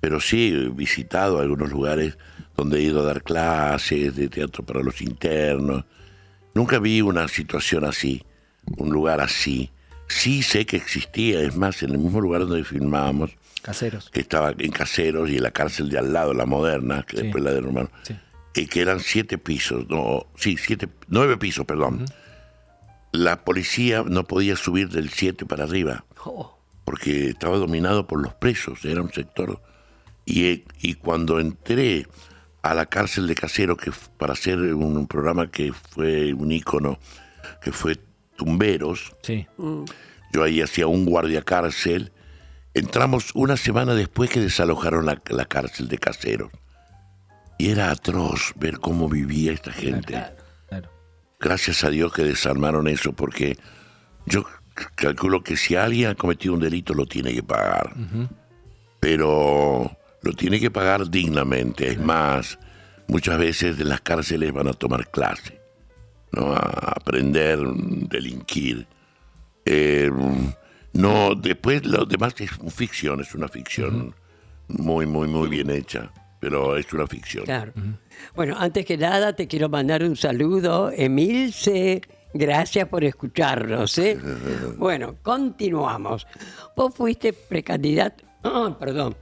[0.00, 2.16] pero sí he visitado algunos lugares
[2.56, 5.84] donde he ido a dar clases de teatro para los internos.
[6.54, 8.24] Nunca vi una situación así,
[8.78, 9.70] un lugar así.
[10.08, 13.30] Sí sé que existía, es más, en el mismo lugar donde filmábamos,
[13.62, 14.08] Caseros.
[14.10, 17.22] que estaba en Caseros y en la cárcel de al lado, la moderna, que Sí.
[17.24, 17.90] después la de Romano,
[18.54, 22.06] eh, que eran siete pisos, no, sí, siete, nueve pisos, perdón.
[23.12, 26.04] La policía no podía subir del siete para arriba,
[26.84, 29.60] porque estaba dominado por los presos, era un sector.
[30.30, 32.06] Y, y cuando entré
[32.60, 36.98] a la cárcel de Caseros, que para hacer un, programa que fue un ícono,
[37.62, 37.96] que fue
[38.36, 39.46] Tumberos, Sí.
[40.32, 42.12] yo ahí hacía un guardia cárcel.
[42.74, 46.52] Entramos una semana después que desalojaron la, la cárcel de caseros.
[47.56, 50.22] Y era atroz ver cómo vivía esta gente.
[51.40, 53.56] Gracias a Dios que desarmaron eso, porque
[54.26, 54.44] yo
[54.94, 57.94] calculo que si alguien ha cometido un delito lo tiene que pagar.
[59.00, 61.88] Pero lo tiene que pagar dignamente.
[61.88, 62.58] Es más,
[63.06, 65.60] muchas veces en las cárceles van a tomar clase,
[66.32, 66.52] ¿no?
[66.52, 68.86] a aprender, mm, delinquir.
[69.64, 70.10] Eh,
[70.92, 74.14] no, después lo demás es ficción, es una ficción
[74.68, 76.10] muy, muy, muy bien hecha,
[76.40, 77.44] pero es una ficción.
[77.44, 77.72] Claro.
[78.34, 82.02] Bueno, antes que nada te quiero mandar un saludo, Emilce.
[82.34, 83.96] Gracias por escucharnos.
[83.98, 84.18] ¿eh?
[84.76, 86.26] Bueno, continuamos.
[86.76, 89.16] Vos fuiste precandidato, ah, perdón,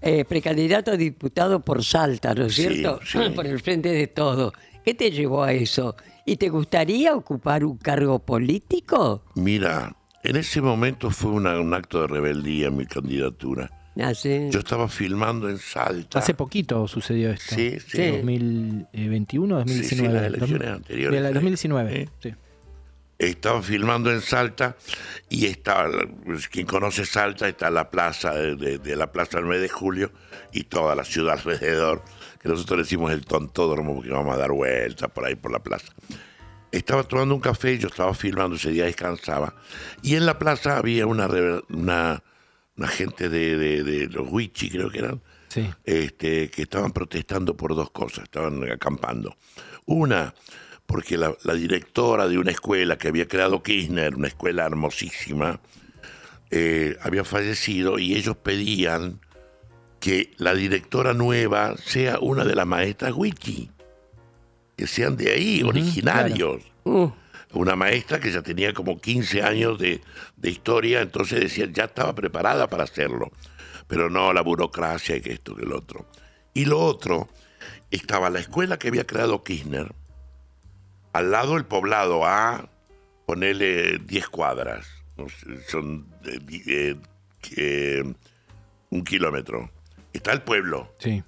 [0.00, 3.00] eh, precandidato a diputado por Salta, ¿no es Sí, cierto?
[3.04, 3.18] sí.
[3.34, 4.52] Por el frente de todo.
[4.84, 5.96] ¿Qué te llevó a eso?
[6.24, 9.24] ¿Y te gustaría ocupar un cargo político?
[9.34, 13.70] Mira, en ese momento fue una- un acto de rebeldía mi candidatura.
[14.00, 14.46] Ah, sí.
[14.50, 16.20] Yo estaba filmando en Salta.
[16.20, 17.54] Hace poquito sucedió esto.
[17.56, 17.98] Sí, sí.
[18.12, 19.88] 2021, 2019.
[19.88, 21.16] Sí, sí, las elecciones anteriores.
[21.16, 22.08] De la 2019.
[22.22, 22.34] sí.
[23.18, 24.76] Estaba filmando en Salta
[25.28, 25.90] y estaba,
[26.24, 29.68] pues, quien conoce Salta, está la plaza de, de- de la plaza del 9 de
[29.68, 30.12] julio
[30.52, 32.02] y toda la ciudad alrededor,
[32.40, 35.92] que nosotros decimos el tontódromo porque vamos a dar vueltas por ahí por la plaza.
[36.70, 39.54] Estaba tomando un café, yo estaba filmando, ese día descansaba,
[40.02, 41.26] y en la plaza había una,
[41.70, 42.22] una,
[42.76, 45.66] una gente de los Huichi, creo que eran, Sí.
[45.84, 49.34] este, que estaban protestando por dos cosas, estaban acampando.
[49.86, 50.34] Una,
[50.88, 55.60] porque la, la directora de una escuela que había creado Kirchner, una escuela hermosísima,
[56.50, 59.20] eh, había fallecido y ellos pedían
[60.00, 63.70] que la directora nueva sea una de las maestras Wiki,
[64.78, 66.62] que sean de ahí, originarios.
[67.52, 70.00] Una maestra que ya tenía como 15 años de,
[70.36, 73.30] de historia, entonces decían, ya estaba preparada para hacerlo.
[73.86, 76.06] Pero no, la burocracia y que esto, que el otro.
[76.54, 77.28] Y lo otro,
[77.90, 79.94] estaba la escuela que había creado Kirchner,
[81.18, 82.68] al lado el poblado a
[83.26, 84.86] ponerle 10 cuadras,
[85.66, 86.96] son eh,
[87.56, 88.14] eh,
[88.90, 89.68] un kilómetro.
[90.12, 90.94] Está el pueblo.
[90.98, 91.24] Sí.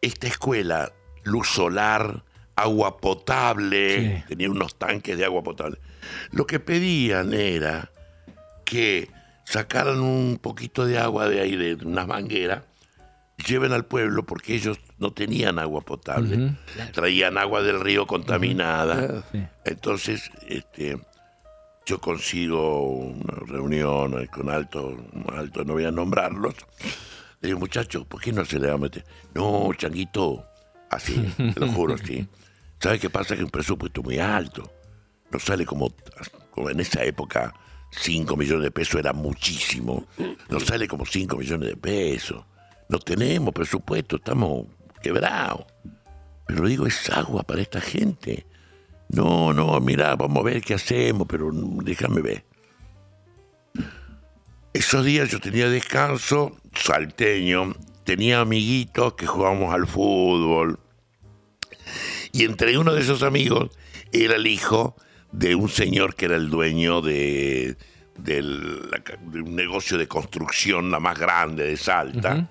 [0.00, 0.92] Esta escuela,
[1.24, 2.22] luz solar,
[2.54, 5.78] agua potable, tenía unos tanques de agua potable.
[6.30, 7.90] Lo que pedían era
[8.64, 9.10] que
[9.44, 12.62] sacaran un poquito de agua de ahí, de unas mangueras,
[13.42, 16.56] lleven al pueblo porque ellos no tenían agua potable.
[16.92, 19.24] Traían agua del río contaminada.
[19.64, 20.98] Entonces, este,
[21.86, 24.96] yo consigo una reunión con alto,
[25.34, 26.54] alto, no voy a nombrarlos.
[27.40, 29.04] Le digo, muchachos, ¿por qué no se le va a meter?
[29.34, 30.44] No, changuito,
[30.90, 31.14] así,
[31.54, 32.28] te lo juro, sí.
[32.78, 33.34] ¿Sabe qué pasa?
[33.34, 34.70] Que es un presupuesto muy alto.
[35.30, 35.94] No sale como,
[36.50, 37.54] como en esa época,
[37.92, 40.06] 5 millones de pesos era muchísimo.
[40.48, 42.44] No sale como 5 millones de pesos.
[42.90, 44.66] No tenemos presupuesto, estamos
[45.00, 45.64] quebrados.
[46.46, 48.44] Pero digo, es agua para esta gente.
[49.10, 52.44] No, no, mira, vamos a ver qué hacemos, pero déjame ver.
[54.72, 60.80] Esos días yo tenía descanso, salteño, tenía amiguitos que jugábamos al fútbol.
[62.32, 63.70] Y entre uno de esos amigos
[64.10, 64.96] era el hijo
[65.30, 67.76] de un señor que era el dueño de,
[68.26, 72.48] un negocio de construcción, la más grande de Salta.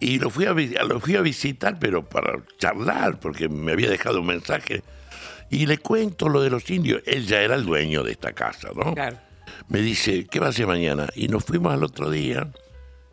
[0.00, 0.52] Y lo fui, a,
[0.84, 4.82] lo fui a visitar, pero para charlar, porque me había dejado un mensaje.
[5.50, 7.02] Y le cuento lo de los indios.
[7.06, 8.94] Él ya era el dueño de esta casa, ¿no?
[9.68, 11.08] Me dice, ¿qué va a hacer mañana?
[11.14, 12.52] Y nos fuimos al otro día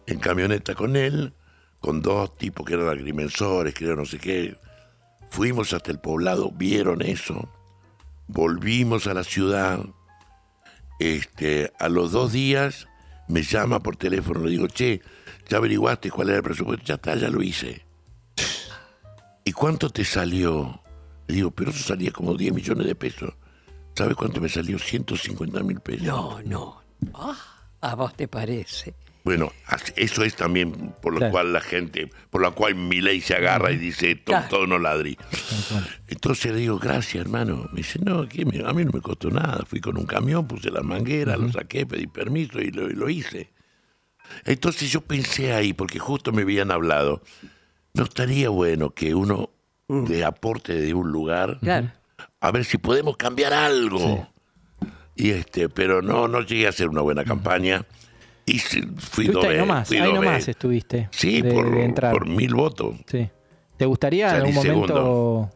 [0.05, 1.33] en camioneta con él,
[1.79, 4.55] con dos tipos que eran agrimensores, que eran no sé qué.
[5.31, 7.49] Fuimos hasta el poblado, vieron eso,
[8.27, 9.79] volvimos a la ciudad.
[10.99, 12.87] Este, a los dos días
[13.27, 15.01] me llama por teléfono, le digo, che,
[15.47, 16.85] ¿ya averiguaste cuál era el presupuesto?
[16.85, 17.85] Ya está, ya lo hice.
[19.43, 20.81] ¿Y cuánto te salió?
[21.27, 23.33] Le digo, pero eso salía como 10 millones de pesos.
[23.95, 24.77] ¿Sabes cuánto me salió?
[24.79, 26.05] 150 mil pesos.
[26.07, 26.81] No, no.
[27.13, 27.35] Ah,
[27.81, 28.93] ¿A vos te parece?
[29.23, 29.51] Bueno,
[29.95, 31.31] eso es también por lo Claro.
[31.31, 34.47] cual la gente, por la cual mi ley se agarra y dice, "To- Claro.
[34.49, 35.17] todo no ladri.
[36.07, 37.67] Entonces le digo, gracias hermano.
[37.71, 38.41] Me dice, no, ¿qué?
[38.43, 39.63] A mí no me costó nada.
[39.67, 43.09] Fui con un camión, puse las mangueras, lo saqué, pedí permiso y lo, y lo
[43.09, 43.51] hice.
[44.45, 47.21] Entonces yo pensé ahí, porque justo me habían hablado,
[47.93, 49.49] no estaría bueno que uno
[49.87, 51.91] le aporte de un lugar Claro.
[52.41, 54.27] a ver si podemos cambiar algo.
[55.15, 57.85] Y este, pero no, no llegué a hacer una buena campaña.
[58.45, 61.07] Y sí, fui dos veces, nomás, fui ahí nomás estuviste.
[61.11, 62.95] Sí, de- por, de por mil votos.
[63.07, 63.29] Sí.
[63.77, 65.49] ¿Te gustaría en algún momento...?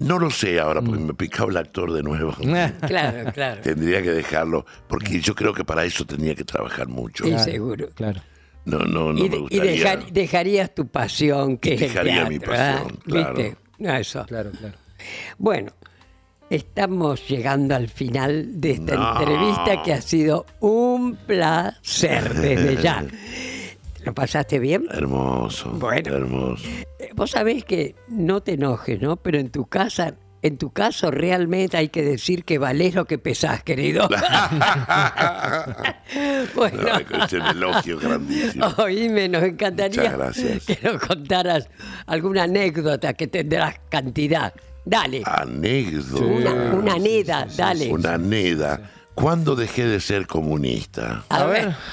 [0.00, 2.34] No lo sé ahora, porque me picaba el actor de nuevo.
[2.86, 3.60] Claro, claro.
[3.62, 7.24] Tendría que dejarlo, porque yo creo que para eso tenía que trabajar mucho.
[7.24, 7.88] Sí, seguro.
[7.94, 8.20] Claro.
[8.64, 9.70] No, no, no y, me y gustaría.
[9.72, 12.72] dejar- dejarías tu pasión, que es el Dejaría mi teatro, ¿ah?
[12.82, 13.34] pasión, claro.
[13.34, 13.56] ¿Viste?
[13.78, 14.24] No, eso.
[14.26, 14.74] Claro, claro.
[15.38, 15.72] Bueno,
[16.50, 19.20] estamos llegando al final de esta No.
[19.20, 23.04] entrevista que ha sido un placer desde ya.
[24.04, 24.86] ¿Lo pasaste bien?
[24.90, 25.70] Hermoso.
[25.70, 26.14] Bueno.
[26.14, 26.64] Hermoso.
[26.98, 29.16] Eh, Vos sabés que no te enojes, ¿no?
[29.16, 33.18] Pero en tu casa, en tu caso realmente hay que decir que valés lo que
[33.18, 34.08] pesás, querido.
[36.54, 38.66] bueno, No, es un elogio grandísimo.
[38.78, 40.64] oíme, nos encantaría Muchas gracias.
[40.66, 41.68] que nos contaras
[42.06, 44.52] alguna anécdota que tendrás cantidad.
[44.84, 45.22] Dale.
[45.24, 46.24] Anécdota.
[46.24, 47.90] Una, una neda, dale.
[47.90, 48.90] Una neda.
[49.14, 51.24] ¿Cuándo dejé de ser comunista?
[51.30, 51.74] A ver.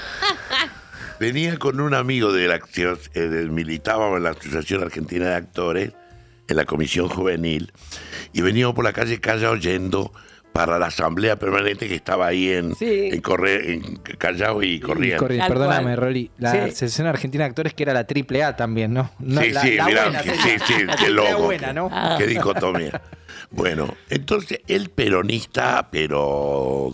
[1.22, 5.92] Venía con un amigo de la acción, eh, militábamos en la Asociación Argentina de Actores,
[6.48, 7.70] en la Comisión Juvenil,
[8.32, 10.12] y veníamos por la calle Callao yendo
[10.52, 15.20] para la Asamblea Permanente que estaba ahí en, en, Corre- en Callao y Corrientes.
[15.22, 16.28] Corri- perdóname, Rolly.
[16.38, 16.58] La Sí.
[16.58, 19.12] Asociación Argentina de Actores que era la triple A también, ¿no?
[19.20, 21.42] No, sí, la- sí, la mirá, buena que- sí, sí, La qué loco.
[21.44, 22.16] buena.
[22.18, 23.00] Qué dicotomía.
[23.52, 26.92] Bueno, entonces el peronista, pero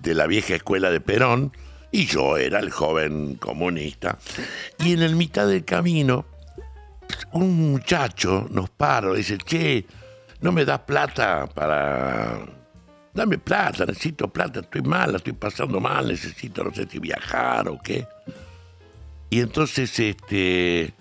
[0.00, 1.52] de la vieja escuela de Perón,
[1.92, 4.18] y yo era el joven comunista.
[4.78, 6.24] Y en el mitad del camino,
[7.32, 9.84] un muchacho nos para, dice, che,
[10.40, 12.40] ¿no me das plata para...
[13.14, 17.78] Dame plata, necesito plata, estoy mal, estoy pasando mal, necesito, no sé si viajar o
[17.78, 18.06] qué.
[19.28, 20.94] Y entonces, este,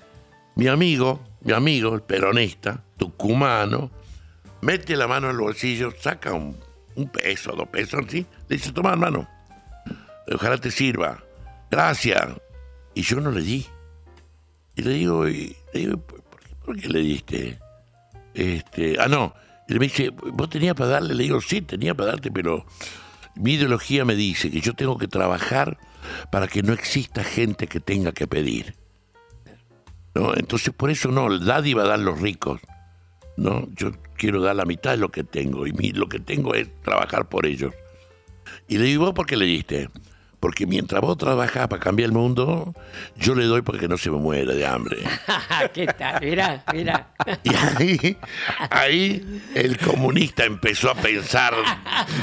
[0.56, 3.90] mi amigo, mi amigo, el peronista, tucumano,
[4.60, 6.58] mete la mano en el bolsillo, saca un,
[6.96, 8.26] un peso, dos pesos, ¿sí?
[8.50, 9.26] Le dice, toma, hermano,
[10.34, 11.24] ojalá te sirva.
[11.70, 12.28] Gracias.
[12.94, 13.66] Y yo no le di.
[14.76, 17.60] Y le digo, ¿por, qué, por le diste?
[18.34, 19.34] Este, ah, no.
[19.68, 21.14] Y me dice, ¿vos tenías para darle?
[21.16, 22.66] Le digo, sí, tenía para darte, pero
[23.36, 25.78] mi ideología me dice que yo tengo que trabajar
[26.32, 28.76] para que no exista gente que tenga que pedir.
[30.14, 30.34] ¿No?
[30.36, 32.60] Entonces, por eso no, el dádiva dan los ricos.
[33.38, 33.68] ¿no?
[33.76, 36.70] Yo quiero dar la mitad de lo que tengo y mi- lo que tengo es
[36.82, 37.74] trabajar por ellos.
[38.68, 39.90] Y le digo, ¿vos por qué le diste?
[40.42, 42.74] Porque mientras vos trabajás para cambiar el mundo,
[43.16, 44.98] yo le doy porque no se me muera de hambre.
[45.74, 46.20] ¿Qué tal?
[46.22, 47.08] Mira, mira.
[47.44, 48.18] Y ahí,
[48.72, 51.54] ahí el comunista empezó a pensar,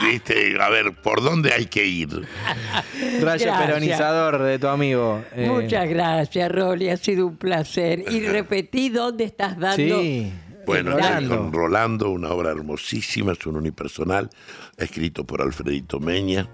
[0.03, 2.09] viste, a ver, ¿por dónde hay que ir?
[2.11, 3.63] Rayo Gracias.
[3.63, 5.23] peronizador de tu amigo.
[5.37, 6.91] eh, Muchas gracias, Rolly.
[6.91, 8.05] Ha sido un placer.
[8.11, 9.77] Y repetí dónde estás dando.
[10.01, 10.33] Sí.
[10.67, 11.37] Bueno, Rolando.
[11.39, 14.29] con Rolando, una obra hermosísima, es un unipersonal,
[14.77, 16.47] escrito por Alfredito Meña.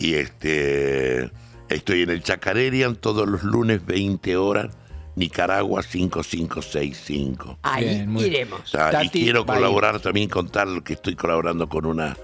[0.00, 1.30] Y este
[1.68, 4.74] estoy en el Chacarerian todos los lunes, 20 horas,
[5.14, 7.58] Nicaragua 5565.
[7.62, 8.60] Ahí Bien, iremos.
[8.62, 9.56] O sea, y quiero bye.
[9.56, 12.16] colaborar también, contar que estoy colaborando con una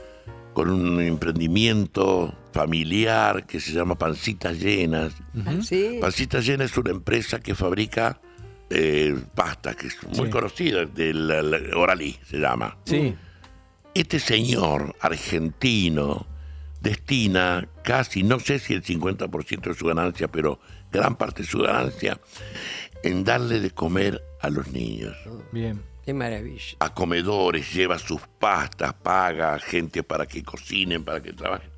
[0.55, 5.13] con un emprendimiento familiar que se llama Pancitas Llenas.
[5.63, 5.99] Sí.
[6.01, 8.19] Pancitas Llenas es una empresa que fabrica
[8.71, 10.31] eh, pasta, que es muy Sí.
[10.33, 12.75] conocida, del la- Oralí se llama.
[12.87, 13.15] Sí.
[13.93, 16.27] Este señor argentino
[16.87, 20.61] destina casi, no sé si el 50% de su ganancia, pero
[20.93, 22.19] gran parte de su ganancia
[23.03, 25.17] en darle de comer a los niños.
[25.51, 25.83] Bien.
[26.05, 26.77] Qué maravilla.
[26.79, 31.71] A comedores, lleva sus pastas, paga gente para que cocinen, para que trabajen.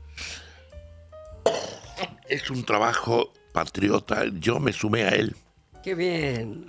[2.28, 5.34] Es un trabajo patriota, yo me sumé a él.
[5.82, 6.66] Qué bien.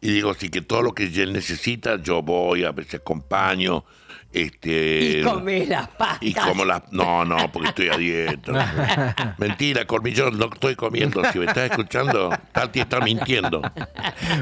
[0.00, 3.84] Y digo, así que todo lo que él necesita, yo voy, a veces acompaño.
[4.32, 6.18] Este, Y comé las pastas.
[6.22, 6.90] y como las...
[6.90, 9.34] No, no, porque estoy a dieta.
[9.38, 11.22] Mentira, Cormillón, no estoy comiendo.
[11.32, 13.60] Si me estás escuchando, Tati está mintiendo.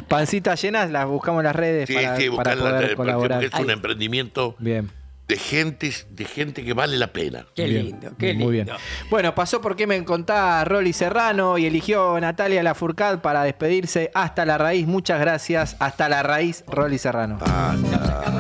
[0.09, 3.41] Pancitas llenas, las buscamos en las redes Sí, para, sí, para poder eh, colaborar.
[3.41, 4.91] porque es un emprendimiento Bien.
[5.27, 7.47] de gente, de gente que vale la pena.
[7.57, 8.45] Qué Bien, lindo, qué lindo.
[8.45, 8.69] Muy bien.
[9.11, 14.11] Bueno, pasó porque me contaba Rolly Serrano y eligió Natalia Lafourcade para despedirse.
[14.15, 15.77] Hasta la raíz, muchas gracias.
[15.81, 17.39] Hasta la raíz, Rolly Serrano.
[17.43, 17.75] Ah,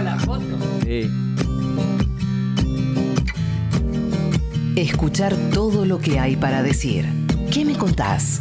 [0.04, 0.44] la foto.
[4.74, 7.06] Escuchar todo lo que hay para decir.
[7.52, 8.40] ¿Qué me contás?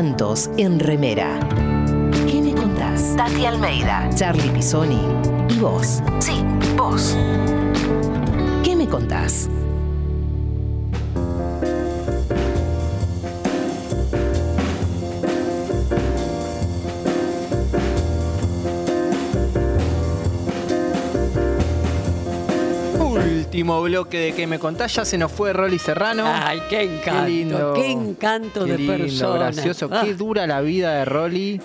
[0.00, 1.38] En remera.
[2.26, 3.14] ¿Qué me contás?
[3.18, 4.98] Tati Almeida, Charlie Pisoni
[5.50, 6.02] y vos.
[6.20, 6.42] Sí,
[6.74, 7.18] vos.
[8.64, 9.50] ¿Qué me contás?
[23.80, 26.24] Último bloque de que me contás, ya se nos fue Rolly Serrano.
[26.26, 27.72] Ay, qué encanto, Qué lindo.
[27.74, 29.38] qué encanto Qué de lindo, persona.
[29.38, 29.88] gracioso.
[29.90, 30.02] Ah.
[30.04, 31.60] Qué dura la vida de Rolly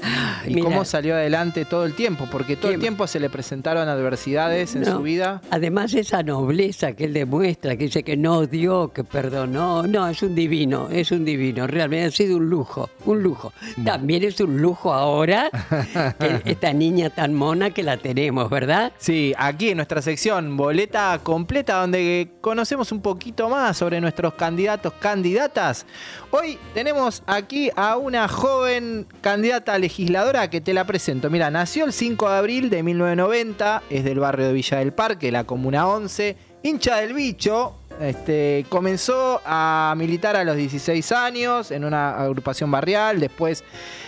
[0.48, 0.64] y mira.
[0.70, 4.86] cómo salió adelante todo el tiempo, porque todo el tiempo se le presentaron adversidades en
[4.86, 5.42] su vida.
[5.52, 9.84] Además, esa nobleza que él demuestra, que dice que no odió, que perdonó.
[9.84, 11.68] No, es un divino, es un divino.
[11.68, 13.52] Realmente ha sido un lujo, un lujo.
[13.84, 15.50] También es un lujo ahora
[16.20, 18.94] que esta niña tan mona que la tenemos, ¿verdad?
[18.98, 22.05] Sí, aquí en nuestra sección Boleta Completa, donde
[22.42, 25.86] conocemos un poquito más sobre nuestros candidatos, candidatas.
[26.32, 31.30] Hoy tenemos aquí a una joven candidata legisladora que te la presento.
[31.30, 35.32] Mira, nació el 5 de abril de 1990, es del barrio de Villa del Parque,
[35.32, 37.76] la Comuna 11, hincha del bicho.
[38.00, 43.64] Este, comenzó a militar a los 16 años en una agrupación barrial, después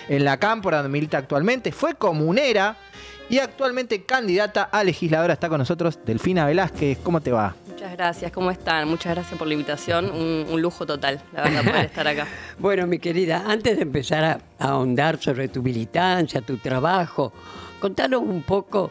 [0.10, 1.72] en la Cámpora, donde milita actualmente.
[1.72, 2.76] Fue comunera
[3.30, 5.34] y actualmente candidata a legisladora.
[5.34, 6.98] Está con nosotros Delfina Velázquez.
[7.04, 7.56] ¿Cómo te va?
[7.78, 8.88] Muchas gracias, ¿cómo están?
[8.88, 12.26] Muchas gracias por la invitación, un, un lujo total, la verdad, poder estar acá.
[12.58, 17.32] Bueno, mi querida, antes de empezar a, a ahondar sobre tu militancia, tu trabajo,
[17.80, 18.90] contanos un poco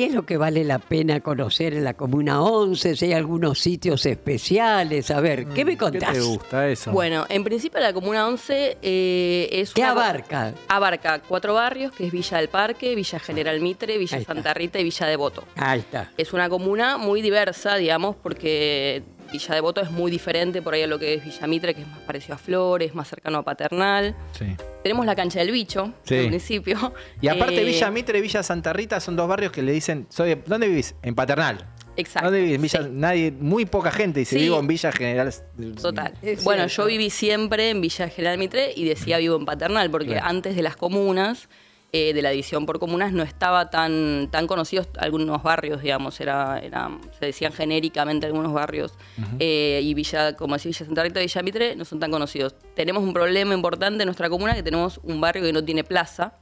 [0.00, 3.58] qué es lo que vale la pena conocer en la Comuna 11, si hay algunos
[3.58, 5.10] sitios especiales.
[5.10, 6.14] A ver, ¿qué me contás?
[6.14, 6.90] ¿Qué te gusta eso?
[6.90, 10.54] Bueno, en principio la Comuna 11 eh, es ¿Qué una- abarca?
[10.68, 14.24] Abarca cuatro barrios, que es Villa del Parque, Villa General Mitre, Villa.
[14.24, 15.44] Santa Rita y Villa Devoto.
[15.56, 16.10] Ahí está.
[16.16, 19.02] Es una comuna muy diversa, digamos, porque
[19.32, 21.88] Villa Devoto es muy diferente por ahí a lo que es Villa Mitre, que es
[21.88, 24.14] más parecido a Flores, más cercano a Paternal.
[24.38, 24.46] Sí.
[24.82, 26.16] Tenemos la cancha del bicho, Sí.
[26.16, 26.92] en principio.
[27.20, 30.06] Y aparte Eh, Villa Mitre y Villa Santa Rita son dos barrios que le dicen,
[30.08, 30.94] soy ¿dónde vivís?
[31.02, 31.66] En Paternal.
[31.96, 32.26] Exacto.
[32.30, 32.54] ¿Dónde vivís?
[32.56, 35.32] En Villa, nadie, muy poca gente dice, vivo en Villa General.
[35.80, 36.12] Total.
[36.44, 40.26] Bueno, yo viví siempre en Villa General Mitre y decía vivo en Paternal, porque Claro.
[40.26, 41.48] antes de las comunas,
[41.92, 46.60] eh, de la división por comunas, no estaba tan, tan conocidos algunos barrios, digamos, era,
[46.60, 48.94] era, se decían genéricamente algunos barrios.
[49.38, 52.54] Eh, y Villa, como decía Villa Santa Rita y Villa Mitre, no son tan conocidos.
[52.74, 56.34] Tenemos un problema importante en nuestra comuna, que tenemos un barrio que no tiene plaza,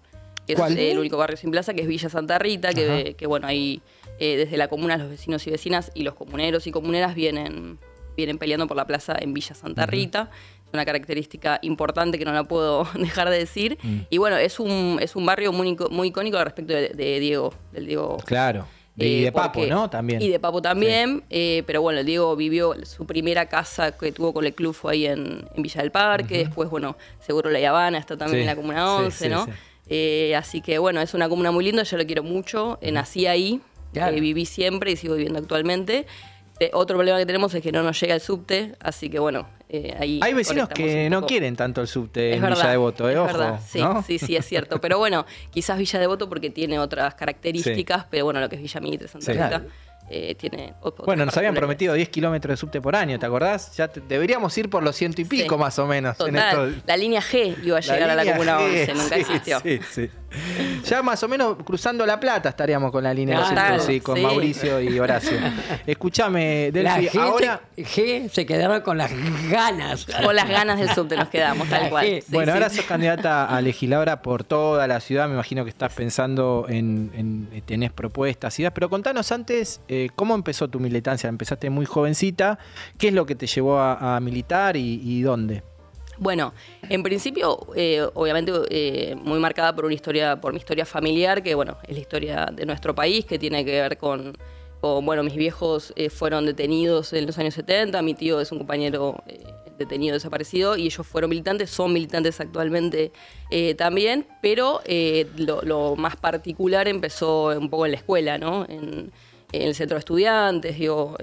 [0.46, 0.72] que ¿Cuál?
[0.72, 3.16] es el único barrio sin plaza, que es Villa Santa Rita, que, Ajá.
[3.16, 3.80] que bueno, ahí
[4.18, 7.78] eh, desde la comuna los vecinos y vecinas y los comuneros y comuneras vienen,
[8.16, 10.30] vienen peleando por la plaza en Villa Santa Rita.
[10.57, 13.78] Es una característica importante que no la puedo dejar de decir.
[13.82, 13.98] Mm.
[14.10, 17.86] Y bueno, es un, es un barrio muy, muy icónico respecto de, de Diego, del
[17.86, 18.66] Diego Claro.
[19.00, 19.88] Y eh, de Papo, porque- ¿no?
[19.88, 20.20] También.
[20.20, 24.44] Y de Papo también, eh, pero bueno, Diego vivió su primera casa que tuvo con
[24.44, 28.16] el club fue ahí en, en Villa del Parque, después, bueno, seguro La Habana está
[28.16, 29.46] también Sí, en la Comuna sí, 11, sí, ¿no?
[29.90, 33.60] Eh, así que bueno, es una comuna muy linda, yo la quiero mucho, nací ahí,
[33.92, 34.16] Claro.
[34.20, 36.06] viví siempre y sigo viviendo actualmente.
[36.72, 39.94] Otro problema que tenemos es que no nos llega el subte, así que bueno, eh,
[39.98, 40.20] ahí...
[40.22, 43.12] Hay vecinos que no quieren tanto el subte Es en verdad, Villa Devoto, ¿eh?
[43.12, 44.02] es Ojo, verdad, sí, ¿no?
[44.02, 44.80] sí, sí, es cierto.
[44.80, 48.80] Pero bueno, quizás Villa Devoto porque tiene otras características, pero bueno, lo que es Villa
[48.80, 49.32] Mitre, Santa Sí.
[49.32, 49.62] Rita,
[50.10, 50.72] eh, tiene
[51.04, 53.76] Bueno, nos habían prometido 10 kilómetros de subte por año, ¿te acordás?
[53.76, 55.60] Ya te- deberíamos ir por los ciento y pico Sí.
[55.60, 56.16] más o menos.
[56.20, 56.34] en
[56.86, 59.60] la línea G iba a La llegar a la Comuna G, 11, nunca existió.
[59.60, 60.10] Sí, sí.
[60.84, 64.22] Ya más o menos cruzando la plata estaríamos con la línea 100, sí, con sí.
[64.22, 65.38] Mauricio y Horacio.
[65.86, 67.60] Escúchame, La Delphi, ahora...
[67.76, 69.10] G se quedaron con las
[69.50, 70.06] ganas.
[70.22, 72.04] Con las ganas del subte nos quedamos, tal cual.
[72.06, 72.56] Sí, bueno, sí.
[72.58, 75.28] ahora sos candidata a legisladora por toda la ciudad.
[75.28, 78.72] Me imagino que estás pensando en, en- eh, tenés propuestas, ideas.
[78.74, 81.28] Pero contanos antes eh, cómo empezó tu militancia.
[81.28, 82.58] Empezaste muy jovencita.
[82.98, 85.62] ¿Qué es lo que te llevó a, a militar y, y dónde?
[86.20, 86.52] Bueno,
[86.88, 91.54] en principio, eh, obviamente, eh, muy marcada por una historia, por mi historia familiar, que
[91.54, 94.36] bueno, es la historia de nuestro país, que tiene que ver con,
[94.80, 99.22] bueno, mis viejos eh, fueron detenidos en los años 70, mi tío es un compañero
[99.78, 103.12] detenido desaparecido y ellos fueron militantes, son militantes actualmente
[103.76, 104.80] también, pero
[105.36, 108.64] lo, más particular empezó un poco en la escuela, ¿no?
[108.68, 109.12] En,
[109.52, 111.16] en el centro de estudiantes, digo,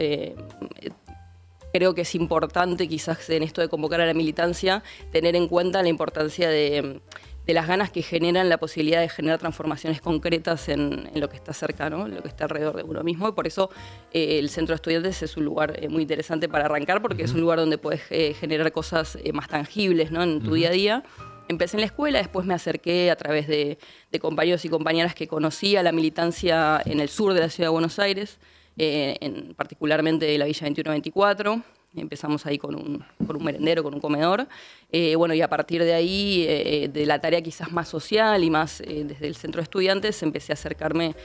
[1.75, 4.81] creo que es importante quizás en esto de convocar a la militancia
[5.11, 7.01] tener en cuenta la importancia de,
[7.45, 11.35] de las ganas que generan la posibilidad de generar transformaciones concretas en, en lo que
[11.35, 12.05] está cerca, ¿no?
[12.05, 13.27] en lo que está alrededor de uno mismo.
[13.27, 13.71] Y por eso
[14.13, 17.33] eh, el Centro de Estudiantes es un lugar eh, muy interesante para arrancar, porque es
[17.33, 20.23] un lugar donde puedes eh, generar cosas eh, más tangibles ¿no?
[20.23, 20.55] en tu Ujú.
[20.55, 21.03] día a día.
[21.49, 23.79] Empecé en la escuela, después me acerqué a través de,
[24.13, 27.73] de compañeros y compañeras que conocía la militancia en el sur de la ciudad de
[27.73, 28.39] Buenos Aires,
[28.77, 31.61] eh, en, particularmente de la Villa 2124.
[31.97, 34.47] Empezamos ahí con un, con un merendero, con un comedor.
[34.91, 38.49] Eh, bueno, y a partir de ahí, eh, de la tarea quizás más social y
[38.49, 41.15] más eh, desde el centro de estudiantes, empecé a acercarme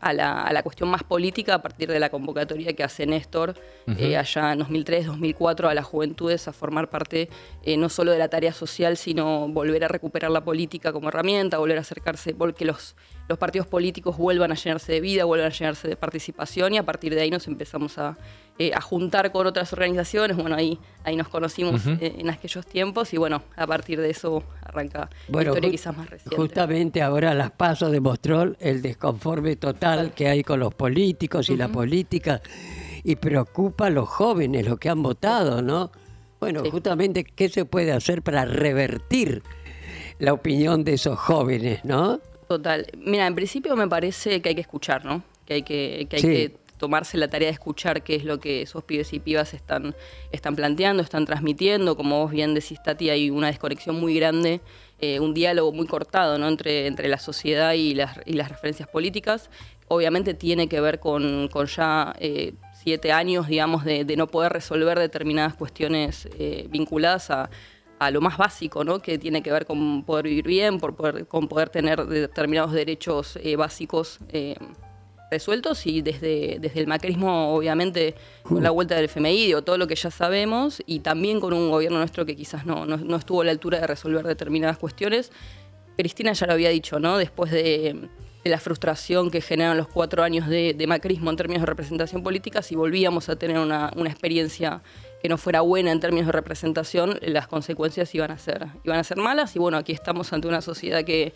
[0.00, 3.54] a, la, a la cuestión más política a partir de la convocatoria que hace Néstor
[3.86, 7.28] allá en 2003-2004 a las juventudes a formar parte
[7.76, 11.76] no solo de la tarea social, sino volver a recuperar la política como herramienta, volver
[11.76, 12.96] a acercarse, vol- que los,
[13.32, 16.82] los partidos políticos vuelvan a llenarse de vida, vuelvan a llenarse de participación y a
[16.82, 18.18] partir de ahí nos empezamos a,
[18.58, 20.36] eh, a juntar con otras organizaciones.
[20.36, 24.42] Bueno, ahí, ahí nos conocimos eh, en aquellos tiempos y bueno, a partir de eso
[24.60, 26.36] arranca la historia quizás más reciente.
[26.36, 31.68] Justamente ahora las pasos demostró el desconforme total que hay con los políticos y la
[31.68, 32.42] política
[33.02, 35.90] y preocupa a los jóvenes, los que han votado, ¿no?
[36.38, 39.42] Bueno, justamente, ¿qué se puede hacer para revertir
[40.18, 42.20] la opinión de esos jóvenes, no?
[42.56, 42.86] Total.
[42.98, 45.22] Mira, en principio me parece que hay que escuchar, ¿no?
[45.46, 46.28] Que hay que, que, hay Sí.
[46.28, 49.94] que tomarse la tarea de escuchar qué es lo que esos pibes y pibas están,
[50.32, 51.96] están planteando, están transmitiendo.
[51.96, 54.60] Como vos bien decís, Tati, hay una desconexión muy grande,
[55.00, 56.46] eh, un diálogo muy cortado ¿no?
[56.48, 59.48] entre, entre la sociedad y las, y las referencias políticas.
[59.88, 64.52] Obviamente tiene que ver con, con ya eh, siete años, digamos, de, de no poder
[64.52, 67.48] resolver determinadas cuestiones eh, vinculadas a,
[68.06, 69.00] a lo más básico, ¿no?
[69.00, 73.38] que tiene que ver con poder vivir bien, por poder, con poder tener determinados derechos
[73.42, 74.56] eh, básicos eh,
[75.30, 79.94] resueltos y desde, desde el macrismo, obviamente, con la vuelta del FMI, todo lo que
[79.94, 83.50] ya sabemos, y también con un gobierno nuestro que quizás no, no, estuvo a la
[83.50, 85.32] altura de resolver determinadas cuestiones.
[85.96, 87.16] Cristina ya lo había dicho, ¿no?
[87.16, 88.08] Después de,
[88.44, 92.22] de la frustración que generan los cuatro años de, de macrismo en términos de representación
[92.22, 94.82] política, si volvíamos a tener una, una experiencia
[95.22, 99.04] que no fuera buena en términos de representación, las consecuencias iban a ser, iban a
[99.04, 99.54] ser malas.
[99.54, 101.32] Y bueno, aquí estamos ante una sociedad que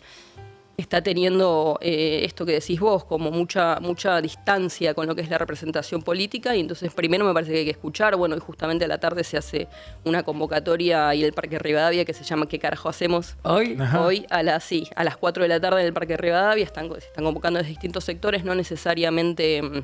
[0.75, 5.29] está teniendo eh, esto que decís vos, como mucha, mucha distancia con lo que es
[5.29, 6.53] la representación política.
[6.53, 8.17] Y entonces primero me parece que hay que escuchar.
[8.17, 9.69] Bueno, y justamente a la tarde se hace
[10.03, 13.37] una convocatoria en el Parque Rivadavia que se llama ¿Qué carajo hacemos?
[13.43, 13.77] Hoy.
[13.97, 16.65] Hoy a las, sí, a las 4 de la tarde en el Parque Rivadavia.
[16.65, 19.83] Están, se están convocando desde distintos sectores, no necesariamente mm,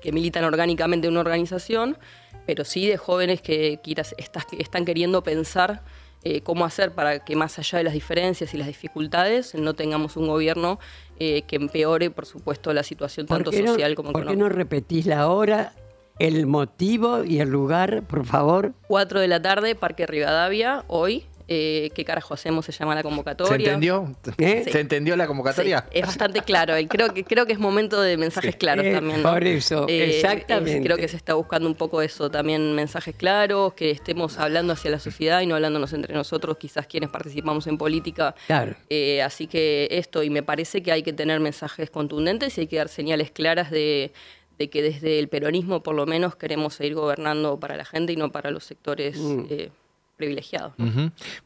[0.00, 1.96] que militan orgánicamente en una organización,
[2.48, 3.94] pero sí de jóvenes que, que
[4.58, 5.82] están queriendo pensar
[6.24, 10.16] eh, cómo hacer para que más allá de las diferencias y las dificultades no tengamos
[10.16, 10.78] un gobierno
[11.18, 14.48] eh, que empeore, por supuesto, la situación ¿Por tanto no- social como ¿Por qué económica.
[14.48, 15.74] no repetís la hora,
[16.18, 18.72] el motivo y el lugar, por favor?
[18.88, 21.26] 4 de la tarde, Parque Rivadavia, hoy.
[21.48, 22.66] Eh, ¿Qué carajo hacemos?
[22.66, 23.56] Se llama la convocatoria.
[23.56, 24.14] ¿Se entendió?
[24.38, 24.64] ¿Eh?
[24.70, 25.86] ¿Se entendió la convocatoria?
[25.90, 26.78] Es bastante claro.
[26.78, 29.22] y Creo que, creo que es momento de mensajes claros Eh, también.
[29.22, 29.30] ¿no?
[29.32, 30.78] por eso, exactamente.
[30.78, 34.72] es- creo que se está buscando un poco eso también, mensajes claros, que estemos hablando
[34.74, 38.34] hacia la sociedad y no hablándonos entre nosotros, quizás quienes participamos en política.
[38.46, 38.74] Claro.
[38.90, 42.66] Eh, así que esto, y me parece que hay que tener mensajes contundentes y hay
[42.66, 44.12] que dar señales claras de,
[44.58, 48.16] de que desde el peronismo por lo menos queremos seguir gobernando para la gente y
[48.16, 49.44] no para los sectores Mm.
[49.50, 49.70] eh,
[50.18, 50.72] privilegiados.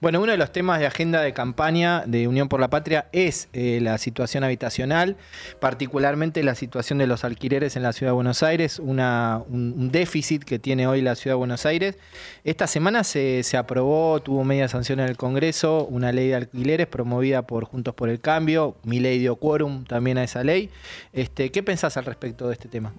[0.01, 3.49] Bueno, uno de los temas de agenda de campaña de Unión por la Patria es
[3.53, 5.17] eh, la situación habitacional,
[5.61, 10.59] particularmente la situación de los alquileres en la Ciudad de Buenos Aires, un déficit que
[10.59, 11.99] tiene hoy la Ciudad de Buenos Aires.
[12.45, 16.87] Esta semana se, se aprobó, tuvo media sanción en el Congreso, una ley de alquileres
[16.87, 20.71] promovida por Juntos por el Cambio, mi ley dio quórum también a esa ley.
[21.13, 22.95] Este, ¿Qué pensás al respecto de este tema?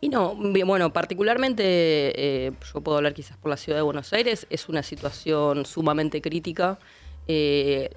[0.00, 4.46] Y no, bueno, particularmente eh, yo puedo hablar quizás por la ciudad de Buenos Aires,
[4.50, 6.78] es una situación sumamente crítica.
[7.26, 7.90] Eh,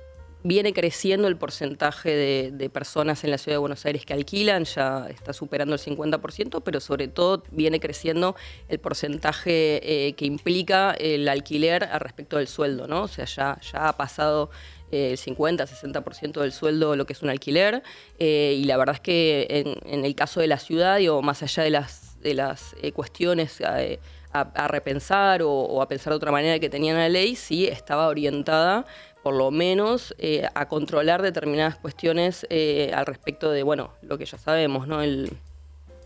[0.43, 5.07] viene creciendo el porcentaje de, personas en la ciudad de Buenos Aires que alquilan, ya
[5.09, 8.35] está superando el 50%, pero sobre todo viene creciendo
[8.69, 13.03] el porcentaje eh, que implica el alquiler al respecto del sueldo, ¿no?
[13.03, 14.49] O sea, ya, ya ha pasado
[14.91, 17.83] el 50-60% del sueldo lo que es un alquiler.
[18.19, 21.63] eh, y la verdad es que en, el caso de la ciudad, digo, más allá
[21.63, 23.99] de las, de las eh, cuestiones eh,
[24.31, 28.07] a, repensar o, o a pensar de otra manera que tenía la ley, sí estaba
[28.07, 28.85] orientada
[29.23, 30.15] por lo menos
[30.53, 32.47] a controlar determinadas cuestiones
[32.93, 35.01] al respecto de, bueno, lo que ya sabemos, ¿no?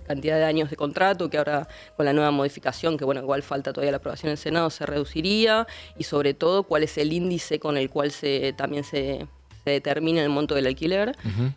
[0.03, 3.73] Cantidad de años de contrato, que ahora con la nueva modificación, que bueno, igual falta
[3.73, 5.67] todavía la aprobación en el Senado, se reduciría,
[5.97, 9.25] y sobre todo cuál es el índice con el cual se también se,
[9.63, 11.15] se determina el monto del alquiler.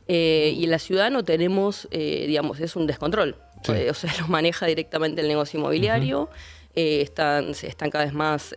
[0.08, 3.36] Eh, y en la ciudad no tenemos, eh, digamos, es un descontrol.
[3.62, 3.72] Sí.
[3.72, 6.28] Eh, o sea, lo maneja directamente el negocio inmobiliario.
[6.74, 8.54] Eh, están, están cada vez más,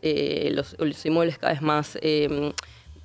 [0.52, 2.52] los, los inmuebles cada vez más eh,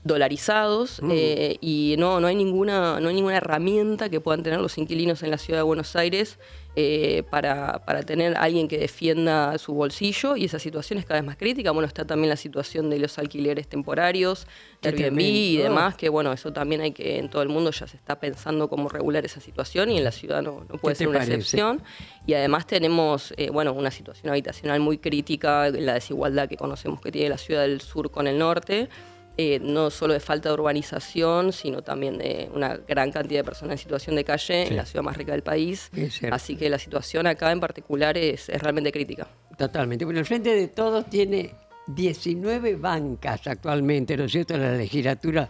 [0.05, 1.11] dolarizados Mm.
[1.13, 5.23] eh, y no, no, hay ninguna, no hay ninguna herramienta que puedan tener los inquilinos
[5.23, 6.39] en la ciudad de Buenos Aires
[6.77, 11.27] eh, para, para tener alguien que defienda su bolsillo y esa situación es cada vez
[11.27, 11.71] más crítica.
[11.71, 14.47] Bueno, está también la situación de los alquileres temporarios,
[14.81, 17.87] Qué Airbnb y demás, que bueno, eso también hay que, en todo el mundo ya
[17.87, 21.09] se está pensando cómo regular esa situación y en la ciudad no, no puede ser
[21.09, 21.35] una parece?
[21.35, 21.81] excepción.
[22.27, 27.13] Y además tenemos, eh, bueno, una situación habitacional muy crítica, la desigualdad que conocemos que
[27.13, 28.89] tiene la ciudad del sur con el norte.
[29.37, 33.73] Eh, no solo de falta de urbanización, sino también de una gran cantidad de personas
[33.73, 34.71] en situación de calle Sí.
[34.71, 35.91] en la ciudad más rica del país.
[36.31, 39.27] Así que la situación acá en particular es, es realmente crítica.
[39.59, 40.05] Totalmente.
[40.05, 41.51] Bueno, el Frente de Todos tiene
[41.87, 45.49] 19 bancas actualmente, ¿no es cierto?, en la legislatura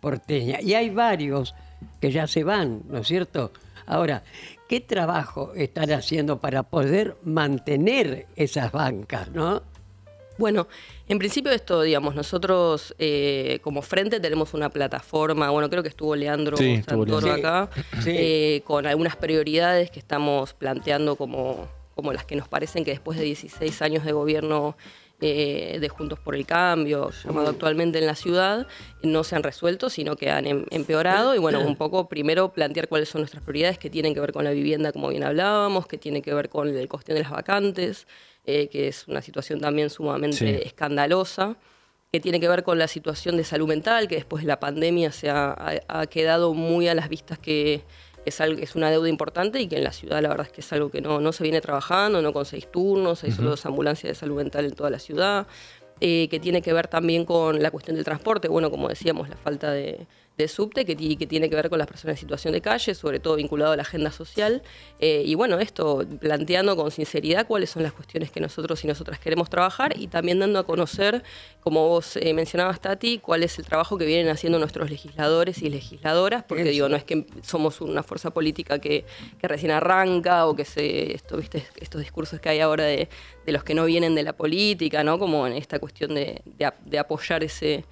[0.00, 0.60] porteña.
[0.60, 1.54] Y hay varios
[2.00, 3.52] que ya se van, ¿no es cierto?
[3.86, 4.22] Ahora,
[4.68, 9.62] ¿qué trabajo están haciendo para poder mantener esas bancas, no?
[10.36, 10.66] Bueno,
[11.08, 16.16] en principio esto, digamos, nosotros eh, como frente tenemos una plataforma, bueno, creo que estuvo
[16.16, 17.70] Leandro Sí, estuvo Santoro acá,
[18.02, 18.10] Sí.
[18.16, 23.16] eh, con algunas prioridades que estamos planteando como, como las que nos parecen que después
[23.18, 24.76] de 16 años de gobierno
[25.20, 28.66] eh, de Juntos por el Cambio, llamado actualmente en la ciudad,
[29.02, 31.34] no se han resuelto, sino que han em- empeorado.
[31.34, 34.44] Y bueno, un poco primero plantear cuáles son nuestras prioridades que tienen que ver con
[34.44, 38.06] la vivienda, como bien hablábamos, que tiene que ver con la cuestión de las vacantes,
[38.46, 40.60] eh, que es una situación también sumamente Sí.
[40.64, 41.56] escandalosa
[42.12, 45.10] que tiene que ver con la situación de salud mental, que después de la pandemia
[45.10, 47.82] se ha, ha- ha quedado muy a las vistas que
[48.24, 50.60] es, algo, es una deuda importante y que en la ciudad la verdad es que
[50.60, 53.66] es algo que no, no se viene trabajando, no con seis turnos, hay solo dos
[53.66, 55.46] ambulancias de salud mental en toda la ciudad,
[56.00, 59.36] eh, que tiene que ver también con la cuestión del transporte, bueno, como decíamos, la
[59.36, 62.52] falta de, de subte, que, ti- que tiene que ver con las personas en situación
[62.52, 64.62] de calle, sobre todo vinculado a la agenda social.
[64.98, 69.18] Eh, y bueno, esto planteando con sinceridad cuáles son las cuestiones que nosotros y nosotras
[69.20, 71.22] queremos trabajar y también dando a conocer,
[71.60, 75.70] como vos eh, mencionabas, Tati, cuál es el trabajo que vienen haciendo nuestros legisladores y
[75.70, 76.72] legisladoras, porque Eso.
[76.72, 79.04] digo, no es que somos una fuerza política que,
[79.40, 81.64] que recién arranca o que se, esto, ¿viste?
[81.80, 83.08] estos discursos que hay ahora de,
[83.46, 85.18] de los que no vienen de la política, ¿no?
[85.18, 87.84] Como en esta cuestión de, de de apoyar ese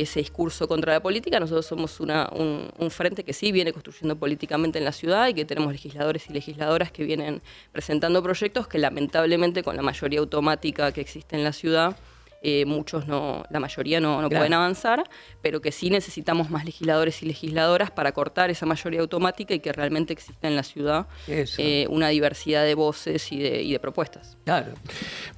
[0.00, 1.38] ese discurso contra la política.
[1.38, 5.34] Nosotros somos una- un, un frente que sí viene construyendo políticamente en la ciudad y
[5.34, 7.42] que tenemos legisladores y legisladoras que vienen
[7.72, 11.96] presentando proyectos que lamentablemente con la mayoría automática que existe en la ciudad,
[12.42, 14.40] eh, muchos no, la mayoría no, no Claro.
[14.40, 15.04] pueden avanzar,
[15.42, 19.72] pero que sí necesitamos más legisladores y legisladoras para cortar esa mayoría automática y que
[19.72, 24.36] realmente exista en la ciudad eh, una diversidad de voces y de, y de propuestas.
[24.44, 24.72] Claro.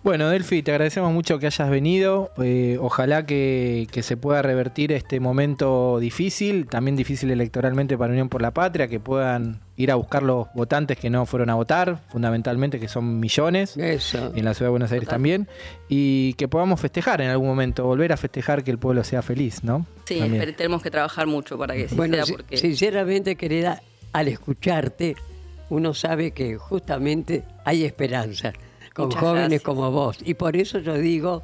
[0.03, 2.31] Bueno, Delphi, te agradecemos mucho que hayas venido.
[2.43, 8.29] Eh, ojalá que, que se pueda revertir este momento difícil, también difícil electoralmente para Unión
[8.29, 11.99] por la Patria, que puedan ir a buscar los votantes que no fueron a votar,
[12.09, 14.33] fundamentalmente, que son millones, Eso.
[14.35, 15.49] y en la ciudad de Buenos Aires también,
[15.89, 19.65] y que podamos festejar en algún momento, volver a festejar que el pueblo sea feliz,
[19.65, 19.85] ¿no?
[20.05, 22.57] Sí, pero tenemos que trabajar mucho para que Bueno, sea porque...
[22.57, 23.83] sinceramente, querida,
[24.13, 25.17] al escucharte,
[25.71, 28.53] uno sabe que justamente hay esperanza
[28.95, 29.63] con Muchas jóvenes gracias.
[29.63, 30.19] como vos.
[30.25, 31.43] Y por eso yo digo,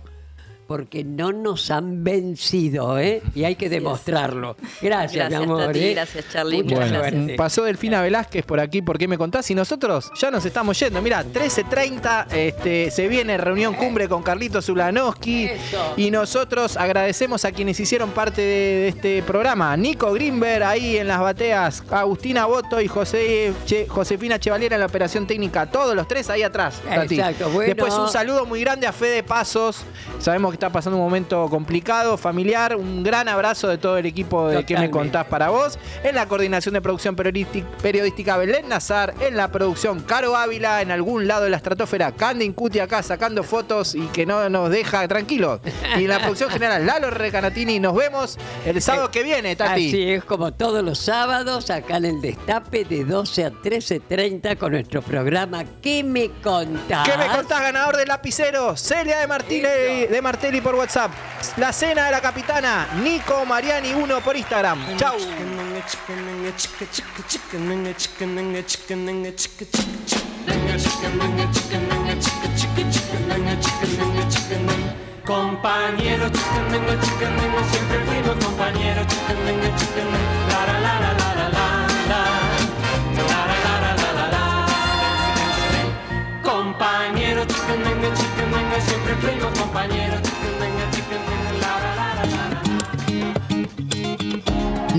[0.70, 3.22] porque no nos han vencido, ¿eh?
[3.34, 4.54] Y hay que demostrarlo.
[4.80, 5.66] Gracias, Gracias, mi amor.
[5.66, 5.94] Tati, ¿eh?
[5.94, 7.10] gracias, Charlie, Mucha muchas suerte.
[7.16, 7.36] gracias.
[7.36, 9.50] Pasó Delfina Velázquez por aquí, ¿por qué me contás?
[9.50, 11.02] Y nosotros ya nos estamos yendo.
[11.02, 15.46] Mira, 13.30, este, se viene reunión cumbre con Carlitos Zulanowski.
[15.46, 15.94] Eso.
[15.96, 19.76] Y nosotros agradecemos a quienes hicieron parte de, de este programa.
[19.76, 24.86] Nico Grimberg ahí en las bateas, Agustina Boto y José, Che- Josefina Chevaliera en la
[24.86, 25.66] operación técnica.
[25.66, 26.80] Todos los tres ahí atrás.
[26.88, 27.74] Exacto, bueno.
[27.74, 29.82] Después un saludo muy grande a Fede Pasos.
[30.20, 32.76] Sabemos que está pasando un momento complicado, familiar.
[32.76, 34.90] Un gran abrazo de todo el equipo de ¿Qué me Totalmente.
[34.98, 35.78] contás para vos?
[36.04, 39.14] En la coordinación de producción periodístic- periodística Belén Nazar.
[39.20, 40.82] En la producción Caro Ávila.
[40.82, 44.68] En algún lado de la estratosfera Candy Incuti acá sacando fotos y que no nos
[44.70, 45.60] deja tranquilos.
[45.96, 47.80] Y en la producción general Lalo Recanatini.
[47.80, 49.88] Nos vemos el sábado que viene, Tati.
[49.88, 54.72] Así es, como todos los sábados, acá en el Destape, de 12 a 13.30, con
[54.72, 57.08] nuestro programa ¿Qué me contás?
[57.08, 58.76] ¿Qué me contás, ganador del lapicero?
[58.76, 60.20] Celia de Martínez de
[60.50, 61.12] Martelli por WhatsApp.
[61.58, 64.96] La cena de la capitana, Nico Mariani 1 por Instagram.
[64.96, 65.14] Chau.
[75.24, 76.32] Compañeros,
[77.70, 79.06] siempre fuimos compañeros,
[80.48, 82.20] la la la la la la
[83.78, 84.50] la la la
[86.42, 87.46] Compañeros,
[88.86, 90.29] siempre fuimos compañeros,